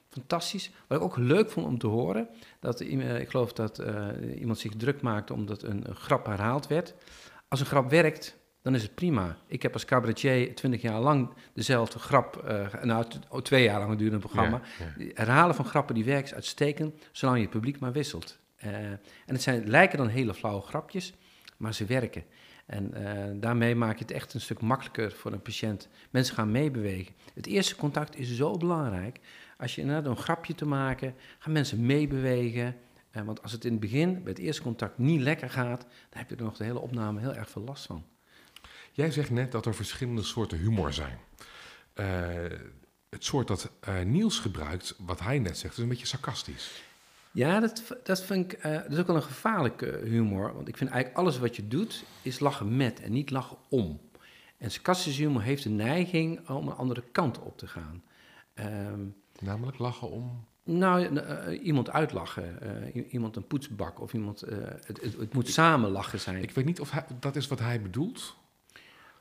[0.08, 0.70] fantastisch.
[0.86, 2.28] Wat ik ook leuk vond om te horen,
[2.60, 4.06] dat ik geloof dat uh,
[4.38, 6.94] iemand zich druk maakte omdat een, een, grap herhaald werd.
[7.48, 9.36] Als een grap werkt, dan is het prima.
[9.46, 12.44] Ik heb als cabaretier twintig jaar lang dezelfde grap,
[12.82, 13.04] nou
[13.42, 14.60] twee jaar lang duurde een programma.
[14.78, 15.10] Ja, ja.
[15.14, 18.38] Herhalen van grappen die werkt uitstekend, zolang je het publiek maar wisselt.
[18.56, 21.14] En het zijn, lijken dan hele flauwe grapjes,
[21.56, 22.24] maar ze werken.
[22.70, 25.88] En uh, daarmee maak je het echt een stuk makkelijker voor een patiënt.
[26.10, 27.14] Mensen gaan meebewegen.
[27.34, 29.20] Het eerste contact is zo belangrijk.
[29.58, 32.76] Als je inderdaad een grapje te maken, gaan mensen meebewegen.
[33.12, 36.18] Uh, want als het in het begin, bij het eerste contact, niet lekker gaat, dan
[36.18, 38.04] heb je er nog de hele opname heel erg veel last van.
[38.92, 41.18] Jij zegt net dat er verschillende soorten humor zijn.
[41.94, 42.06] Uh,
[43.08, 43.70] het soort dat
[44.04, 46.82] Niels gebruikt, wat hij net zegt, is een beetje sarcastisch.
[47.32, 50.54] Ja, dat, dat vind ik uh, dat is ook wel een gevaarlijke humor.
[50.54, 54.00] Want ik vind eigenlijk alles wat je doet, is lachen met en niet lachen om.
[54.58, 58.02] En sarcastische humor heeft de neiging om een andere kant op te gaan.
[58.54, 60.44] Um, Namelijk lachen om?
[60.64, 62.58] Nou, uh, iemand uitlachen.
[62.94, 64.40] Uh, iemand een poetsbak of iemand...
[64.40, 66.42] Het, het, het, moet samen lachen zijn.
[66.42, 68.36] Ik weet niet of hij, dat is wat hij bedoelt.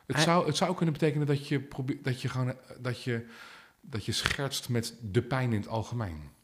[0.06, 3.26] Het, hij, zou, het zou kunnen betekenen dat je, probeert, dat, je gewoon, dat, je,
[3.82, 6.38] dat je schertst met de pijn in het algemeen.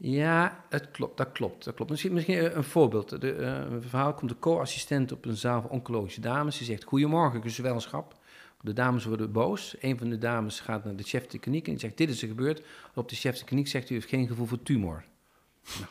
[0.00, 1.64] Ja, het klopt, dat klopt.
[1.64, 1.90] Dat klopt.
[1.90, 3.20] Misschien, misschien een voorbeeld.
[3.20, 6.58] De, een verhaal komt de co-assistent op een zaal van oncologische dames.
[6.58, 8.14] Die zegt, goedemorgen, gezwelschap.
[8.60, 9.76] De dames worden boos.
[9.80, 12.28] Een van de dames gaat naar de chef de kliniek en zegt, dit is er
[12.28, 12.62] gebeurd.
[12.94, 15.04] Op de chef de kliniek zegt, u heeft geen gevoel voor tumor.
[15.64, 15.90] Nou,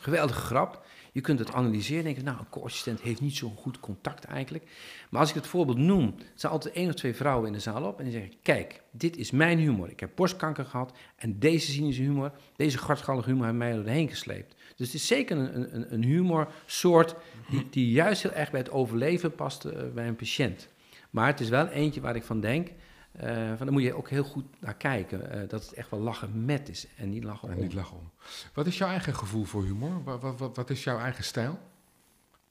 [0.00, 0.84] geweldige grap.
[1.12, 4.64] Je kunt het analyseren en denken, nou, een co-assistent heeft niet zo'n goed contact eigenlijk.
[5.10, 7.84] Maar als ik het voorbeeld noem, zijn altijd één of twee vrouwen in de zaal
[7.84, 9.90] op en die zeggen, kijk, dit is mijn humor.
[9.90, 14.54] Ik heb borstkanker gehad en deze cynische humor, deze gardschallige humor heeft mij erheen gesleept.
[14.76, 17.14] Dus het is zeker een, een, een humorsoort
[17.50, 20.68] die, die juist heel erg bij het overleven past uh, bij een patiënt.
[21.10, 22.68] Maar het is wel eentje waar ik van denk,
[23.16, 25.36] uh, van, daar moet je ook heel goed naar kijken.
[25.36, 27.54] Uh, dat het echt wel lachen met is en niet lachen om.
[27.54, 28.10] En niet lachen om.
[28.54, 30.02] Wat is jouw eigen gevoel voor humor?
[30.04, 31.58] Wat, wat, wat, wat is jouw eigen stijl?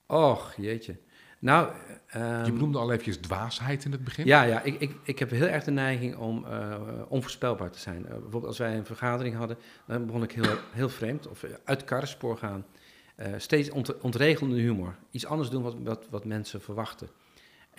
[0.06, 0.98] Och, jeetje.
[1.40, 1.74] Nou,
[2.16, 4.26] um, je benoemde al eventjes dwaasheid in het begin.
[4.26, 6.76] Ja, ja ik, ik, ik heb heel erg de neiging om uh,
[7.08, 8.02] onvoorspelbaar te zijn.
[8.02, 12.38] bijvoorbeeld als wij een vergadering hadden, dan begon ik heel, heel vreemd, of uit karrenspoor
[12.38, 12.66] gaan.
[13.38, 14.96] steeds ont, ontregelende humor.
[15.12, 17.10] Iets anders doen wat, wat, wat mensen verwachten.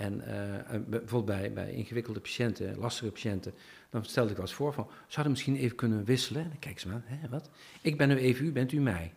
[0.01, 3.53] En uh, bijvoorbeeld bij, bij ingewikkelde patiënten, lastige patiënten,
[3.91, 6.43] dan stelde ik wel eens voor van, zouden misschien even kunnen wisselen?
[6.43, 7.51] En dan kijken ze maar, hè, wat?
[7.81, 9.13] Ik ben nu even u, bent u mij?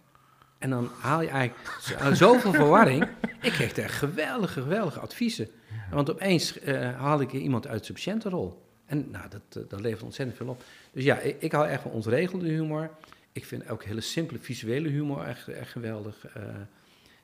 [0.58, 3.08] En dan haal je eigenlijk zoveel verwarring.
[3.41, 5.48] Ik kreeg echt geweldige, geweldige adviezen.
[5.91, 8.62] Want opeens uh, haalde ik iemand uit zijn patiëntenrol.
[8.86, 10.63] En nou, dat, uh, dat levert ontzettend veel op.
[10.91, 12.89] Dus ja, ik, ik hou echt van ontregelde humor.
[13.32, 16.26] Ik vind ook hele simpele visuele humor echt, echt geweldig.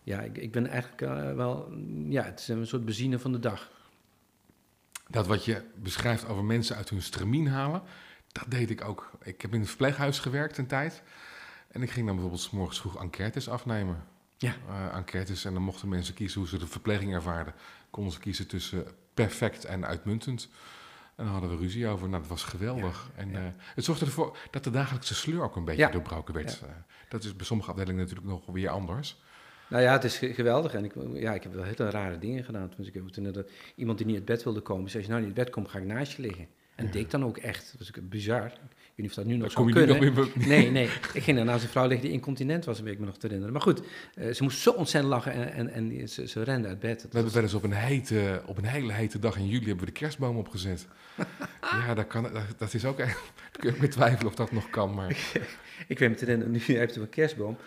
[0.09, 1.73] Ja, ik, ik ben eigenlijk uh, wel,
[2.07, 3.71] ja, het is een soort benzine van de dag.
[5.07, 7.81] Dat wat je beschrijft over mensen uit hun stramien halen,
[8.31, 9.11] dat deed ik ook.
[9.23, 11.03] Ik heb in het verpleeghuis gewerkt een tijd.
[11.67, 14.03] En ik ging dan bijvoorbeeld s morgens vroeg enquêtes afnemen.
[14.37, 14.55] Ja.
[14.69, 17.53] Uh, enquêtes en dan mochten mensen kiezen hoe ze de verpleging ervaarden.
[17.89, 20.49] Konden ze kiezen tussen perfect en uitmuntend.
[21.15, 22.09] En dan hadden we ruzie over.
[22.09, 23.09] Nou, dat was geweldig.
[23.15, 23.39] Ja, en ja.
[23.39, 25.91] Uh, het zorgde ervoor dat de dagelijkse sleur ook een beetje ja.
[25.91, 26.61] doorbroken werd.
[26.63, 26.69] Uh,
[27.09, 29.17] dat is bij sommige afdelingen natuurlijk nog weer anders.
[29.69, 30.73] Nou ja, het is geweldig.
[30.73, 32.71] En ik, ja, ik heb wel hele rare dingen gedaan.
[32.77, 35.11] Dus ik heb toen er iemand die niet uit bed wilde komen, zei: Als je
[35.11, 36.47] nou niet uit bed komt, ga ik naast je liggen.
[36.75, 37.75] En dat deed ik dan ook echt.
[37.77, 38.45] Dat was bizar.
[38.45, 40.31] Ik niet of dat nu nog zou kunnen.
[40.35, 40.85] nee, nee.
[41.13, 43.53] Ik ging daarna zijn vrouw liggen die incontinent was, weet ik me nog te herinneren.
[43.53, 43.81] Maar goed,
[44.15, 47.01] uh, ze moest zo ontzettend lachen en, en, en ze, ze rende uit bed.
[47.01, 49.85] we hebben wel eens op een, hete, op een hele hete dag in juli hebben
[49.85, 50.87] we de kerstboom opgezet.
[51.61, 53.19] ja, dat, kan, dat, dat is ook echt...
[53.59, 55.09] Kun je twijfelen of dat nog kan, maar...
[55.87, 57.57] ik weet me te herinneren, nu heb je een kerstboom.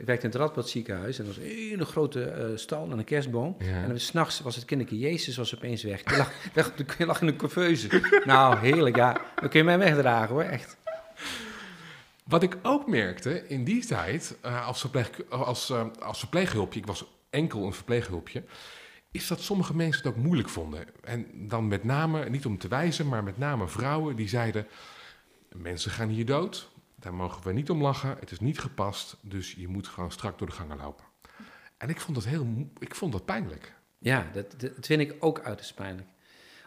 [0.00, 2.98] Ik werkte in het Radboud ziekenhuis en er was een hele grote uh, stal en
[2.98, 3.56] een kerstboom.
[3.58, 3.84] Ja.
[3.84, 6.10] En s'nachts was het kinderke Jezus was opeens weg.
[6.10, 8.20] Je lag, weg je lag in een couveuse.
[8.24, 9.20] nou, heerlijk, ja.
[9.40, 10.76] Dan kun je mij wegdragen hoor, echt.
[12.24, 16.86] Wat ik ook merkte in die tijd, uh, als, verpleeg, als, uh, als verpleeghulpje, ik
[16.86, 18.44] was enkel een verpleeghulpje,
[19.10, 20.84] is dat sommige mensen het ook moeilijk vonden.
[21.00, 24.66] En dan met name, niet om te wijzen, maar met name vrouwen die zeiden:
[25.52, 26.70] Mensen gaan hier dood,
[27.02, 30.38] daar mogen we niet om lachen, het is niet gepast, dus je moet gewoon strak
[30.38, 31.04] door de gangen lopen.
[31.76, 33.74] En ik vond dat heel, ik vond dat pijnlijk.
[33.98, 36.08] Ja, dat, dat vind ik ook uiterst pijnlijk.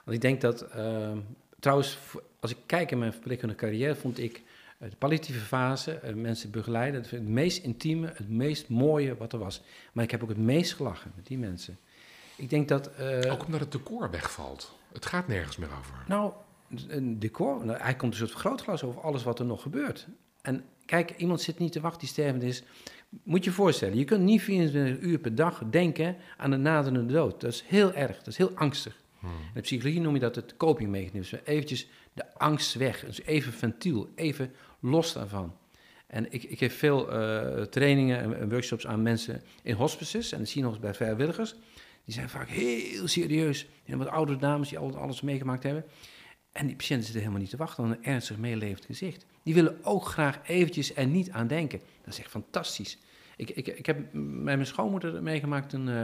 [0.04, 1.12] Want ik denk dat, uh,
[1.60, 1.98] trouwens,
[2.40, 4.44] als ik kijk in mijn verpleegkundige carrière, vond ik
[4.78, 9.62] de palliatieve fase, uh, mensen begeleiden, het meest intieme, het meest mooie wat er was.
[9.94, 11.78] Maar ik heb ook het meest gelachen met die mensen.
[12.36, 12.90] Ik denk dat...
[13.00, 14.76] Uh, ook omdat het decor wegvalt.
[14.94, 16.04] Het gaat nergens meer over.
[16.08, 16.34] Nou,
[16.88, 20.08] een decor, nou, hij komt een soort vergrootglas over alles wat er nog gebeurt.
[20.46, 22.64] En kijk, iemand zit niet te wachten die stervend is.
[23.24, 27.14] Moet je je voorstellen, je kunt niet 24 uur per dag denken aan de naderende
[27.14, 27.42] dood.
[27.42, 29.02] Dat is heel erg, dat is heel angstig.
[29.20, 29.30] Hmm.
[29.30, 31.42] In de psychologie noem je dat het copingmechanisme.
[31.44, 35.54] Eventjes de angst weg, dus even ventiel, even los daarvan.
[36.08, 40.62] En ik, ik geef veel uh, trainingen en workshops aan mensen in hospices en zie
[40.62, 41.56] nog eens bij vrijwilligers.
[42.06, 43.68] Die zijn vaak heel serieus.
[43.86, 45.86] En wat oudere dames die altijd alles meegemaakt hebben.
[46.56, 49.26] En die patiënten zitten helemaal niet te wachten op een ernstig meelevend gezicht.
[49.44, 51.80] Die willen ook graag eventjes er niet aan denken.
[52.04, 52.98] Dat is echt fantastisch.
[53.38, 55.88] Ik, ik, ik heb met mijn schoonmoeder meegemaakt een...
[55.88, 56.04] Uh,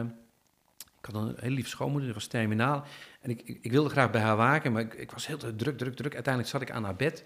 [0.99, 2.83] ik had een heel lief schoonmoeder, die was terminaal.
[3.21, 5.77] En ik, ik, ik, wilde graag bij haar waken, maar ik, ik was heel druk,
[5.77, 6.13] druk, druk.
[6.13, 7.23] Uiteindelijk zat ik aan haar bed.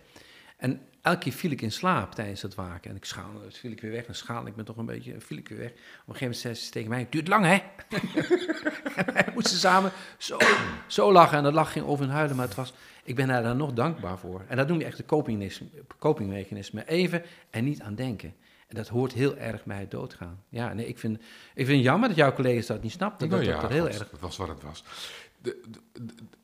[0.58, 2.90] En elke keer viel ik in slaap tijdens het waken.
[2.90, 4.06] En ik schaal, dus viel ik weer weg.
[4.06, 5.72] Dan schaal ik me toch een beetje, viel ik weer weg.
[5.72, 7.54] Op een gegeven moment zei ze tegen mij, het duurt lang hè?
[9.02, 10.38] en wij moesten samen zo,
[10.88, 11.38] zo lachen.
[11.38, 14.18] En dat lach ging over hun huilen, maar het was, ik ben daar nog dankbaar
[14.18, 14.46] voor.
[14.48, 15.06] En dat noem je echt de
[16.00, 16.88] copingmechanisme.
[16.88, 18.34] Even en niet aan denken.
[18.68, 20.44] En dat hoort heel erg bij het doodgaan.
[20.50, 21.18] Ja, nee, ik vind,
[21.54, 23.30] ik vind het jammer dat jouw collega's dat niet snapten.
[23.30, 24.10] Nou dat, ja, dat, heel was, erg...
[24.10, 24.84] dat was wat het was.
[25.42, 25.62] De,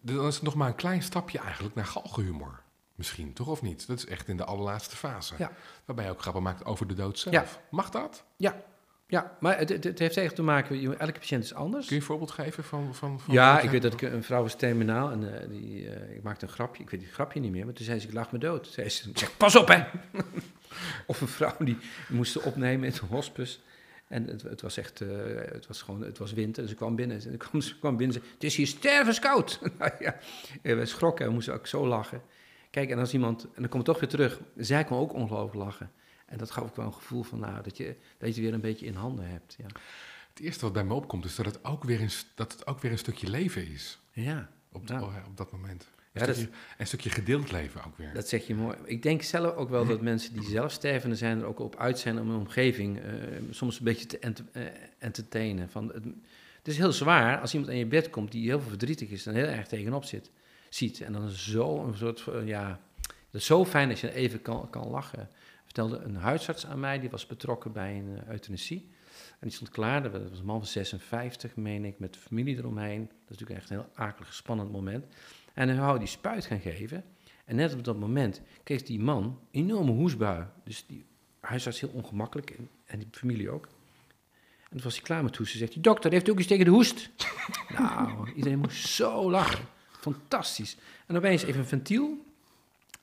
[0.02, 2.62] dan is het nog maar een klein stapje eigenlijk naar galgenhumor.
[3.02, 3.88] Misschien, toch of niet?
[3.88, 5.36] Dat is echt in de allerlaatste fase.
[5.38, 5.52] Ja.
[5.86, 7.36] Waarbij je ook grappen maakt over de dood zelf.
[7.36, 7.46] Ja.
[7.70, 8.24] Mag dat?
[8.38, 8.64] Ja,
[9.12, 11.86] ja, maar het, het, heeft echt te maken, elke patiënt is anders.
[11.86, 12.96] Kun je een voorbeeld geven van...
[12.96, 16.16] van, van ja, ik weet dat ik, een vrouw was terminaal en uh, die, uh,
[16.16, 16.84] ik maakte een grapje.
[16.84, 18.68] Ik weet het grapje niet meer, maar toen zei ze, ik lag me dood.
[18.68, 19.84] Zei ze, zeg, pas op hè!
[21.06, 21.78] of een vrouw die
[22.10, 23.58] moest opnemen in een hospice.
[24.08, 26.68] En het, het, was echt, uh, het was gewoon, het was winter.
[26.68, 29.60] Ze kwam binnen, ze kwam, ze kwam binnen, ze, het is hier stervenskoud.
[29.80, 30.16] nou ja,
[30.62, 32.22] we schrokken, we moesten ook zo lachen.
[32.72, 35.66] Kijk, en als iemand, en dan komt het toch weer terug, zij kon ook ongelooflijk
[35.66, 35.92] lachen.
[36.26, 38.54] En dat gaf ook wel een gevoel van, nou, dat je, dat je het weer
[38.54, 39.56] een beetje in handen hebt.
[39.58, 39.66] Ja.
[40.30, 42.80] Het eerste wat bij me opkomt is dat het ook weer een, dat het ook
[42.80, 44.00] weer een stukje leven is.
[44.12, 44.50] Ja.
[44.72, 45.04] Op, nou.
[45.28, 45.88] op dat moment.
[46.14, 48.14] Een, ja, stukje, dat, een stukje gedeeld leven ook weer.
[48.14, 48.78] Dat zeg je mooi.
[48.84, 52.00] Ik denk zelf ook wel dat mensen die zelf stervende zijn er ook op uit
[52.00, 53.04] zijn om hun omgeving uh,
[53.50, 54.64] soms een beetje te ent uh,
[54.98, 55.70] entertainen.
[55.70, 56.04] Van, het,
[56.58, 59.26] het, is heel zwaar als iemand aan je bed komt die heel veel verdrietig is
[59.26, 60.32] en heel erg tegenop zit,
[60.76, 61.02] ziet.
[61.02, 64.42] En dan is zo een soort, uh, ja, het is zo fijn als je even
[64.42, 65.30] kan, kan lachen
[65.72, 68.90] vertelde een huisarts aan mij, die was betrokken bij een uh, euthanasie.
[69.40, 73.00] En die stond klaar, dat was een man van 56, meen ik, met familie eromheen.
[73.00, 75.06] Dat is natuurlijk echt een heel akelig, spannend moment.
[75.54, 77.04] En hij wou die spuit gaan geven.
[77.46, 80.46] En net op dat moment kreeg die man enorme hoesbui.
[80.64, 81.06] Dus die
[81.40, 83.66] huisarts heel ongemakkelijk en, en die familie ook.
[84.64, 85.60] En toen was hij klaar met hoesten.
[85.60, 87.10] Zegt die dokter, heeft ook eens tegen de hoest?
[87.78, 89.66] nou, iedereen moest zo lachen.
[90.02, 90.78] Fantastisch.
[91.08, 92.26] En opeens even een ventiel.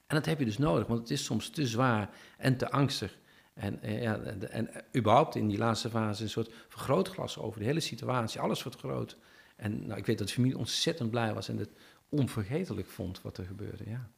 [0.07, 3.19] En dat heb je dus nodig, want het is soms te zwaar en te angstig.
[3.55, 7.67] En, eh, ja, en, en überhaupt in die laatste fase een soort vergrootglas over de
[7.67, 8.41] hele situatie.
[8.41, 9.17] Alles wordt groot.
[9.57, 11.71] En nou, ik weet dat de familie ontzettend blij was en het
[12.09, 13.91] onvergetelijk vond wat er gebeurde.
[13.91, 14.09] Ja.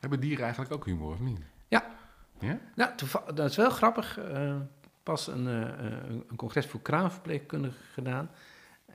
[0.00, 1.38] Hebben dieren eigenlijk ook humor of niet?
[1.68, 1.94] Ja.
[2.40, 2.60] ja?
[2.74, 2.90] Nou,
[3.34, 4.18] dat is wel grappig.
[4.18, 4.56] Uh,
[5.02, 8.30] pas een, uh, een congres voor kraanverpleegkundigen gedaan.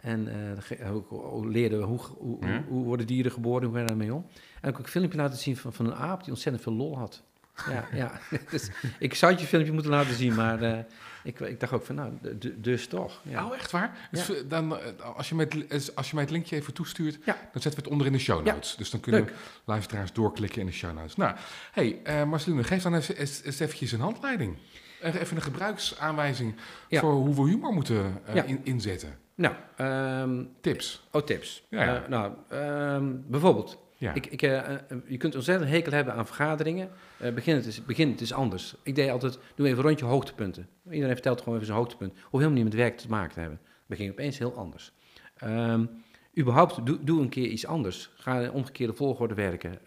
[0.04, 2.64] En uh, leerden we hoe, hoe, ja?
[2.68, 4.26] hoe, worden dieren geboren, hoe gaan we daarmee om.
[4.62, 7.24] En ook een filmpje laten zien van, van een aap die ontzettend veel lol had.
[7.70, 8.20] Ja, ja.
[8.52, 10.78] Dus, ik zou het je filmpje moeten laten zien, maar uh,
[11.24, 12.12] ik, ik dacht ook van, nou,
[12.56, 13.22] dus toch.
[13.24, 13.46] Ja.
[13.46, 14.10] Oh, echt waar?
[14.12, 14.34] Dus ja.
[14.48, 17.34] dan, eh, als, je mij het, als je mij het linkje even toestuurt, ja.
[17.52, 18.76] dan zetten we het onder in de show notes.
[18.76, 19.30] Dus dan kunnen
[19.64, 21.16] luisteraars doorklikken in de show notes.
[21.16, 21.36] Nou,
[21.72, 24.58] hey, uh, Marceline, geef dan even, eens, eens eventjes een handleiding.
[25.02, 26.56] Even een gebruiksaanwijzing
[26.90, 29.18] voor hoe we humor moeten in, inzetten.
[29.36, 29.56] Nou,
[30.30, 31.08] um, tips.
[31.12, 31.66] Oh, tips.
[31.70, 34.14] Ja, nou, um, bijvoorbeeld, ja.
[34.14, 34.62] Ik, ik, uh,
[35.08, 36.90] je kunt ontzettend hekel hebben aan vergaderingen.
[37.22, 38.76] Uh, begin, het is, begin het is anders.
[38.84, 40.68] Ik deed altijd, doe even een rondje hoogtepunten.
[40.90, 42.12] Iedereen vertelt gewoon even zijn hoogtepunt.
[42.14, 43.60] Hoeft helemaal niet met werk te maken te hebben.
[43.86, 44.94] Begin opeens heel anders.
[45.44, 45.90] Um,
[46.38, 48.10] überhaupt, doe, doe een keer iets anders.
[48.16, 49.80] Ga in omgekeerde volgorde werken.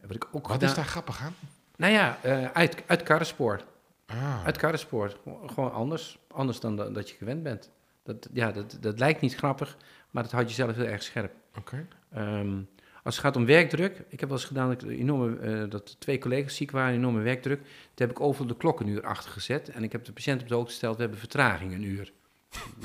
[0.00, 1.34] Wat ik ook Wat gedaan, is daar grappig aan?
[1.76, 2.18] Nou ja,
[2.52, 3.64] uit, uit karrenspoor.
[4.06, 4.44] Ah.
[4.44, 5.16] Uit karrenspoor.
[5.46, 6.18] Gewoon anders.
[6.28, 7.70] Anders dan dat je gewend bent.
[8.08, 9.76] Dat, ja, dat, dat lijkt niet grappig,
[10.10, 11.32] maar dat houdt jezelf heel erg scherp.
[11.58, 11.86] Oké.
[12.12, 12.40] Okay.
[12.40, 12.68] Um,
[13.02, 16.18] als het gaat om werkdruk, ik heb wel eens gedaan dat, enorme, uh, dat twee
[16.18, 17.60] collega's ziek waren, enorme werkdruk.
[17.60, 20.42] Toen heb ik over de klok een uur achter gezet en ik heb de patiënt
[20.42, 22.12] op de hoogte gesteld, we hebben vertraging een uur.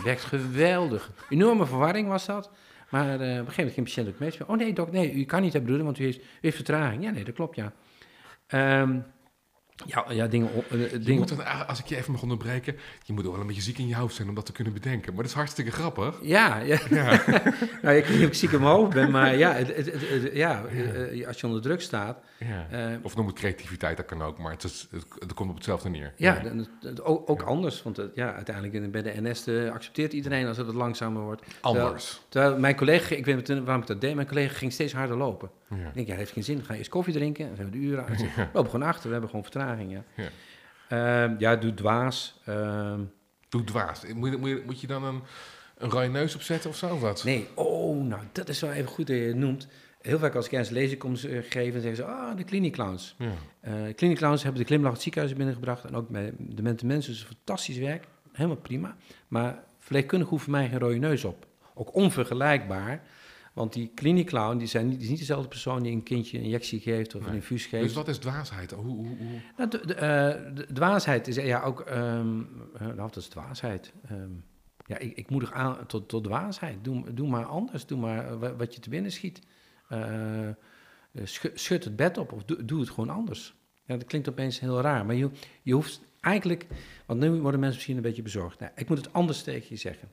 [0.03, 1.12] Werkt geweldig.
[1.29, 2.51] Enorme verwarring was dat.
[2.89, 4.47] Maar uh, op een gegeven moment ging de patiënt ook mee.
[4.47, 7.03] Oh nee, dok, nee, u kan niet hebben broeder, want u heeft, u heeft vertraging.
[7.03, 7.73] Ja, nee, dat klopt, ja.
[8.81, 9.03] Um,
[9.86, 11.17] ja, ja dingen, uh, dingen.
[11.17, 13.88] Moet dan, als ik je even mag onderbreken, je moet wel een beetje ziek in
[13.88, 15.13] je hoofd zijn om dat te kunnen bedenken.
[15.13, 16.19] Maar dat is hartstikke grappig.
[16.21, 16.79] Ja, ja.
[16.89, 17.21] ja.
[17.81, 19.86] nou, ik weet niet of ik ziek in mijn hoofd ben, maar ja, het, het,
[19.86, 22.17] het, ja, uh, als je onder druk staat.
[22.38, 22.91] Ja.
[22.91, 25.89] Uh, of noem het creativiteit, dat kan ook, maar het, is, het, komt op hetzelfde
[25.89, 26.13] neer.
[26.15, 26.41] Ja,
[27.03, 31.41] ook, ook anders, want ja, uiteindelijk bij de NS accepteert iedereen als het langzamer wordt.
[31.62, 32.05] Anders.
[32.05, 34.93] Terwijl, terwijl mijn collega, ik weet niet waarom ik dat deed, mijn collega ging steeds
[34.93, 35.49] harder lopen.
[35.69, 37.83] Ik denk, ja, dat heeft geen zin, ga eerst koffie drinken, dan zijn we de
[37.83, 38.21] uren uit.
[38.21, 40.30] We lopen gewoon achter, we hebben gewoon Ja, ja.
[40.89, 42.41] Uh, ja doe dwaas.
[42.49, 42.93] Uh,
[43.49, 44.02] doe dwaas.
[44.13, 45.21] Moet je, moet je, moet je dan een,
[45.78, 46.93] een rode neus opzetten of zo?
[46.93, 47.23] Of wat?
[47.23, 49.67] Nee, oh, nou, dat is wel even goed dat je het noemt.
[50.02, 51.15] Heel vaak als ik ergens lezing kom
[51.49, 53.15] geven, zeggen ze, ah, de kliniekclowns.
[53.17, 53.32] Ja.
[53.67, 55.86] Uh, kliniekclowns hebben de glimlach het ziekenhuis binnengebracht.
[55.86, 58.08] En ook bij de mensen is fantastisch werk.
[58.32, 58.95] Helemaal prima.
[59.28, 61.45] Maar verpleegkundigen hoeven mij geen rode neus op.
[61.73, 63.04] Ook onvergelijkbaar
[63.53, 66.43] want die kliniekclown, die, zijn niet, die is niet dezelfde persoon die een kindje een
[66.43, 67.29] injectie geeft of nee.
[67.29, 67.83] een infuus geeft.
[67.83, 68.71] Dus wat is dwaasheid?
[68.71, 69.41] Hoe, hoe, hoe?
[69.57, 72.47] Nou, de, de, uh, de, dwaasheid is ja ook, um,
[72.79, 73.93] nou dat is dwaasheid.
[74.11, 74.43] Um,
[74.85, 76.83] ja, ik, ik moedig aan tot, tot dwaasheid.
[76.83, 79.41] Doe, doe maar anders, doe maar wat je te binnen schiet.
[79.89, 80.49] Uh,
[81.53, 83.55] schud het bed op of doe, doe het gewoon anders.
[83.85, 85.29] Ja, dat klinkt opeens heel raar, maar je,
[85.61, 86.67] je hoeft eigenlijk,
[87.05, 88.59] want nu worden mensen misschien een beetje bezorgd.
[88.59, 90.09] Nou, ik moet het anders tegen je zeggen.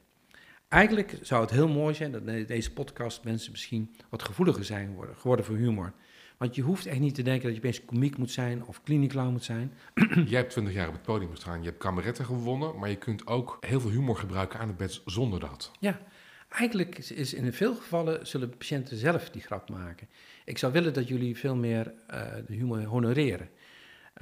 [0.70, 5.16] Eigenlijk zou het heel mooi zijn dat deze podcast mensen misschien wat gevoeliger zijn geworden,
[5.16, 5.92] geworden voor humor.
[6.36, 9.32] Want je hoeft echt niet te denken dat je opeens komiek moet zijn of kliniekclown
[9.32, 9.74] moet zijn.
[10.26, 13.26] Jij hebt twintig jaar op het podium gestaan, je hebt kameretten gewonnen, maar je kunt
[13.26, 15.70] ook heel veel humor gebruiken aan het bed zonder dat.
[15.80, 16.00] Ja,
[16.48, 20.08] eigenlijk is in veel gevallen zullen patiënten zelf die grap maken.
[20.44, 23.48] Ik zou willen dat jullie veel meer uh, de humor honoreren.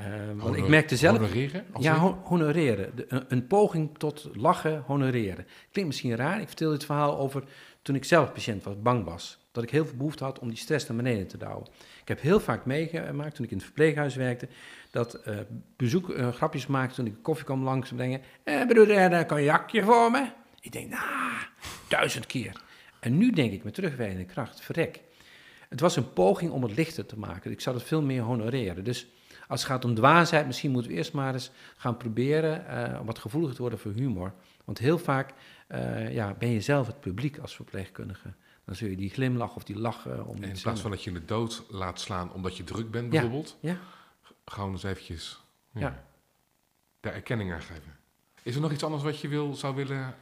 [0.07, 1.17] Want Honor ik merkte zelf.
[1.19, 1.65] Honoreren?
[1.79, 2.97] Ja, ho honoreren.
[2.97, 5.47] De, een, een, poging tot lachen, honoreren.
[5.73, 6.41] Klinkt misschien raar.
[6.41, 7.43] Ik vertel dit verhaal over
[7.83, 9.39] toen ik zelf patiënt was, bang was.
[9.53, 11.67] Dat ik heel veel behoefte had om die stress naar beneden te douwen.
[12.01, 14.49] Ik heb heel vaak meegemaakt toen ik in het verpleeghuis werkte.
[14.91, 15.39] Dat uh,
[15.77, 18.21] bezoek uh, grapjes maakte toen ik koffie kwam langs brengen.
[18.43, 20.31] Eh, broeder, een kajakje voor me?
[20.61, 21.03] Ik denk, nou,
[21.89, 22.63] duizend keer.
[23.01, 25.01] En nu denk ik met terugwerkende kracht, verrek.
[25.69, 27.51] Het was een poging om het lichter te maken.
[27.51, 28.85] Ik zou het veel meer honoreren.
[28.85, 29.07] Dus
[29.49, 33.19] als het gaat om dwaasheid, misschien moeten we eerst maar eens gaan proberen uh, wat
[33.19, 34.33] gevoeliger te worden voor humor.
[34.65, 35.33] Want heel vaak
[35.69, 38.33] uh, ja, ben je zelf het publiek als verpleegkundige.
[38.65, 40.27] Dan zul je die glimlach of die lachen.
[40.27, 43.11] Om en in plaats van dat je de dood laat slaan omdat je druk bent,
[43.11, 43.57] bijvoorbeeld.
[43.61, 43.77] Ja.
[44.45, 45.41] Gewoon eens eventjes
[45.73, 46.05] ja, ja.
[47.01, 47.97] de erkenning aan geven.
[48.43, 50.15] Is er nog iets anders wat je wil, zou willen...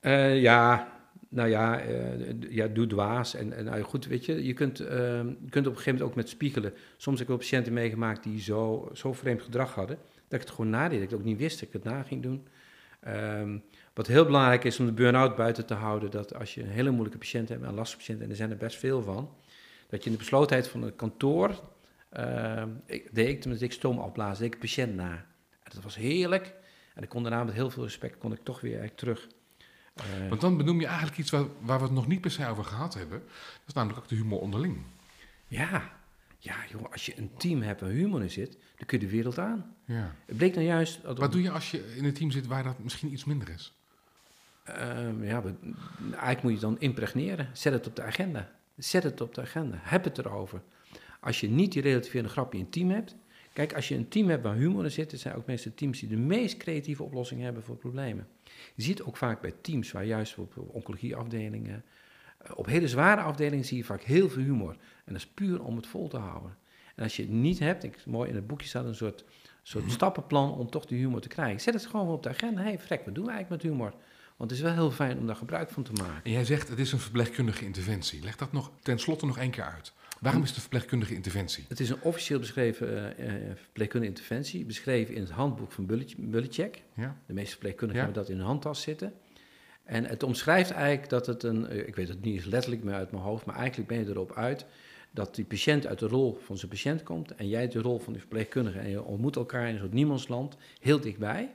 [0.00, 0.40] Uh...
[0.42, 0.92] ja,
[1.34, 3.34] nou ja, uh, ja doe dwaas.
[3.34, 6.02] En, en nou goed, weet je, je kunt, uh, je kunt op een gegeven moment
[6.02, 6.72] ook met spiegelen.
[6.96, 9.96] Soms heb ik wel patiënten meegemaakt die zo, zo vreemd gedrag hadden,
[10.28, 11.00] dat ik het gewoon nadeed.
[11.00, 12.46] Dat ik ook niet wist dat ik het na ging doen.
[13.08, 13.62] Um,
[13.94, 16.90] wat heel belangrijk is om de burn-out buiten te houden, dat als je een hele
[16.90, 19.30] moeilijke patiënt hebt, een lastige patiënt, en er zijn er best veel van,
[19.88, 21.60] dat je in de beslotenheid van het kantoor,
[22.18, 25.26] uh, ik, deed ik, ik stoom opblazen, deed ik de patiënt na.
[25.62, 26.54] Dat was heerlijk.
[26.94, 29.28] En ik kon daarna met heel veel respect, kon ik toch weer eigenlijk terug
[29.96, 32.46] uh, Want dan benoem je eigenlijk iets waar, waar, we het nog niet per se
[32.46, 33.18] over gehad hebben.
[33.18, 34.78] Dat is namelijk ook de humor onderling.
[35.46, 35.92] Ja,
[36.38, 39.10] ja joh, als je een team hebt waar humor in zit, dan kun je de
[39.10, 39.76] wereld aan.
[39.84, 40.14] Ja.
[40.26, 41.02] Het bleek nou juist...
[41.02, 43.48] Dat Wat doe je als je in een team zit waar dat misschien iets minder
[43.48, 43.74] is?
[44.68, 44.74] Uh,
[45.22, 45.42] ja,
[46.10, 47.50] eigenlijk moet je dan impregneren.
[47.52, 48.50] Zet het op de agenda.
[48.76, 49.78] Zet het op de agenda.
[49.80, 50.62] Heb het erover.
[51.20, 53.14] Als je niet die relativerende grapje in team hebt...
[53.54, 55.10] Kijk, als je een team hebt waar humor in zit...
[55.10, 58.26] dan zijn ook meestal teams die de meest creatieve oplossingen hebben voor problemen.
[58.74, 61.84] Je ziet ook vaak bij teams waar juist op oncologieafdelingen,
[62.38, 64.70] eh, op hele zware afdelingen zie je vaak heel veel humor.
[65.04, 66.56] En dat is puur om het vol te houden.
[66.94, 69.24] En als je het niet hebt, ik, mooi in het boekje staat een soort,
[69.62, 71.60] soort stappenplan om toch die humor te krijgen.
[71.60, 72.60] Zet het gewoon op de agenda.
[72.60, 73.94] Hé, hey, frek, wat doen we eigenlijk met humor?
[74.36, 76.24] Want het is wel heel fijn om daar gebruik van te maken.
[76.24, 78.22] En jij zegt, het is een verpleegkundige interventie.
[78.22, 79.92] Leg dat nog tenslotte nog één keer uit.
[80.20, 81.64] Waarom is het een verpleegkundige interventie?
[81.68, 85.86] Het is een officieel beschreven uh, verpleegkundige interventie, beschreven in het handboek van
[86.16, 86.82] Bulletcheck.
[86.94, 87.16] Ja.
[87.26, 89.12] De meeste verpleegkundigen hebben dat in hun handtas zitten.
[89.84, 93.10] En het omschrijft eigenlijk dat het een, ik weet het niet eens letterlijk meer uit
[93.10, 94.66] mijn hoofd, maar eigenlijk ben je erop uit
[95.10, 97.98] dat die patiënt uit de rol van zijn patiënt komt en jij uit de rol
[97.98, 101.54] van de verpleegkundige en je ontmoet elkaar in een soort niemandsland heel dichtbij.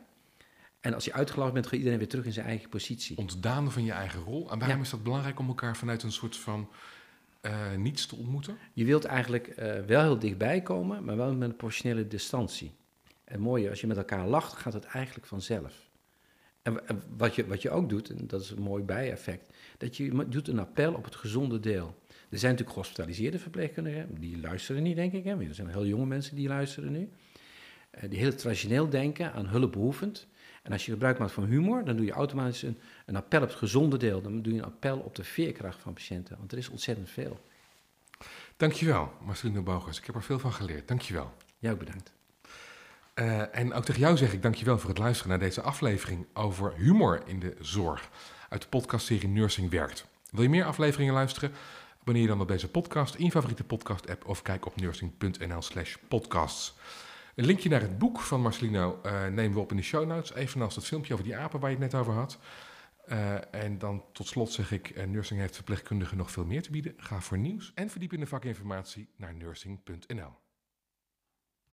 [0.79, 3.17] En als je uitgelachen bent, gaat iedereen weer terug in zijn eigen positie.
[3.17, 4.51] Ontdaan van je eigen rol.
[4.51, 6.69] En waarom is dat belangrijk om elkaar vanuit een soort van
[7.41, 8.57] uh, niets te ontmoeten?
[8.73, 12.71] Je wilt eigenlijk uh, wel heel dichtbij komen, maar wel met een professionele distantie.
[13.23, 15.89] En mooie, als je met elkaar lacht, gaat het eigenlijk vanzelf.
[16.61, 16.79] En
[17.17, 20.47] wat je, wat je ook doet, en dat is een mooi bijeffect, dat je doet
[20.47, 21.95] een appel op het gezonde deel.
[22.29, 25.23] Er zijn natuurlijk gehospitaliseerde verpleegkundigen, die luisteren niet, denk ik.
[25.23, 25.39] Hè?
[25.39, 27.09] Er zijn heel jonge mensen die luisteren nu.
[27.95, 30.27] Uh, die heel traditioneel denken aan hulpbehoevend.
[30.63, 33.47] En als je gebruik maakt van humor, dan doe je automatisch een, een appel op
[33.47, 34.21] het gezonde deel.
[34.21, 37.39] Dan doe je een appel op de veerkracht van patiënten, want er is ontzettend veel.
[38.57, 39.97] Dankjewel, Marcelino Bogers.
[39.97, 40.87] Ik heb er veel van geleerd.
[40.87, 41.33] Dankjewel.
[41.61, 42.11] Ook bedankt.
[43.15, 46.73] Uh, en ook tegen jou zeg ik dankjewel voor het luisteren naar deze aflevering over
[46.75, 48.09] humor in de zorg.
[48.49, 50.05] Uit de podcastserie Nursing Werkt.
[50.31, 51.51] Wil je meer afleveringen luisteren?
[52.01, 55.95] Abonneer je dan op deze podcast in je favoriete podcast-app of kijk op nursing.nl slash
[56.07, 56.75] podcasts.
[57.39, 60.33] Een linkje naar het boek van Marcelino uh, nemen we op in de show notes.
[60.33, 62.39] Evenals het filmpje over die apen waar je het net over had.
[63.09, 66.71] Uh, en dan tot slot zeg ik, uh, Nursing heeft verpleegkundigen nog veel meer te
[66.71, 66.93] bieden.
[66.97, 70.48] Ga voor nieuws en verdiepende vakinformatie naar nursing.nl.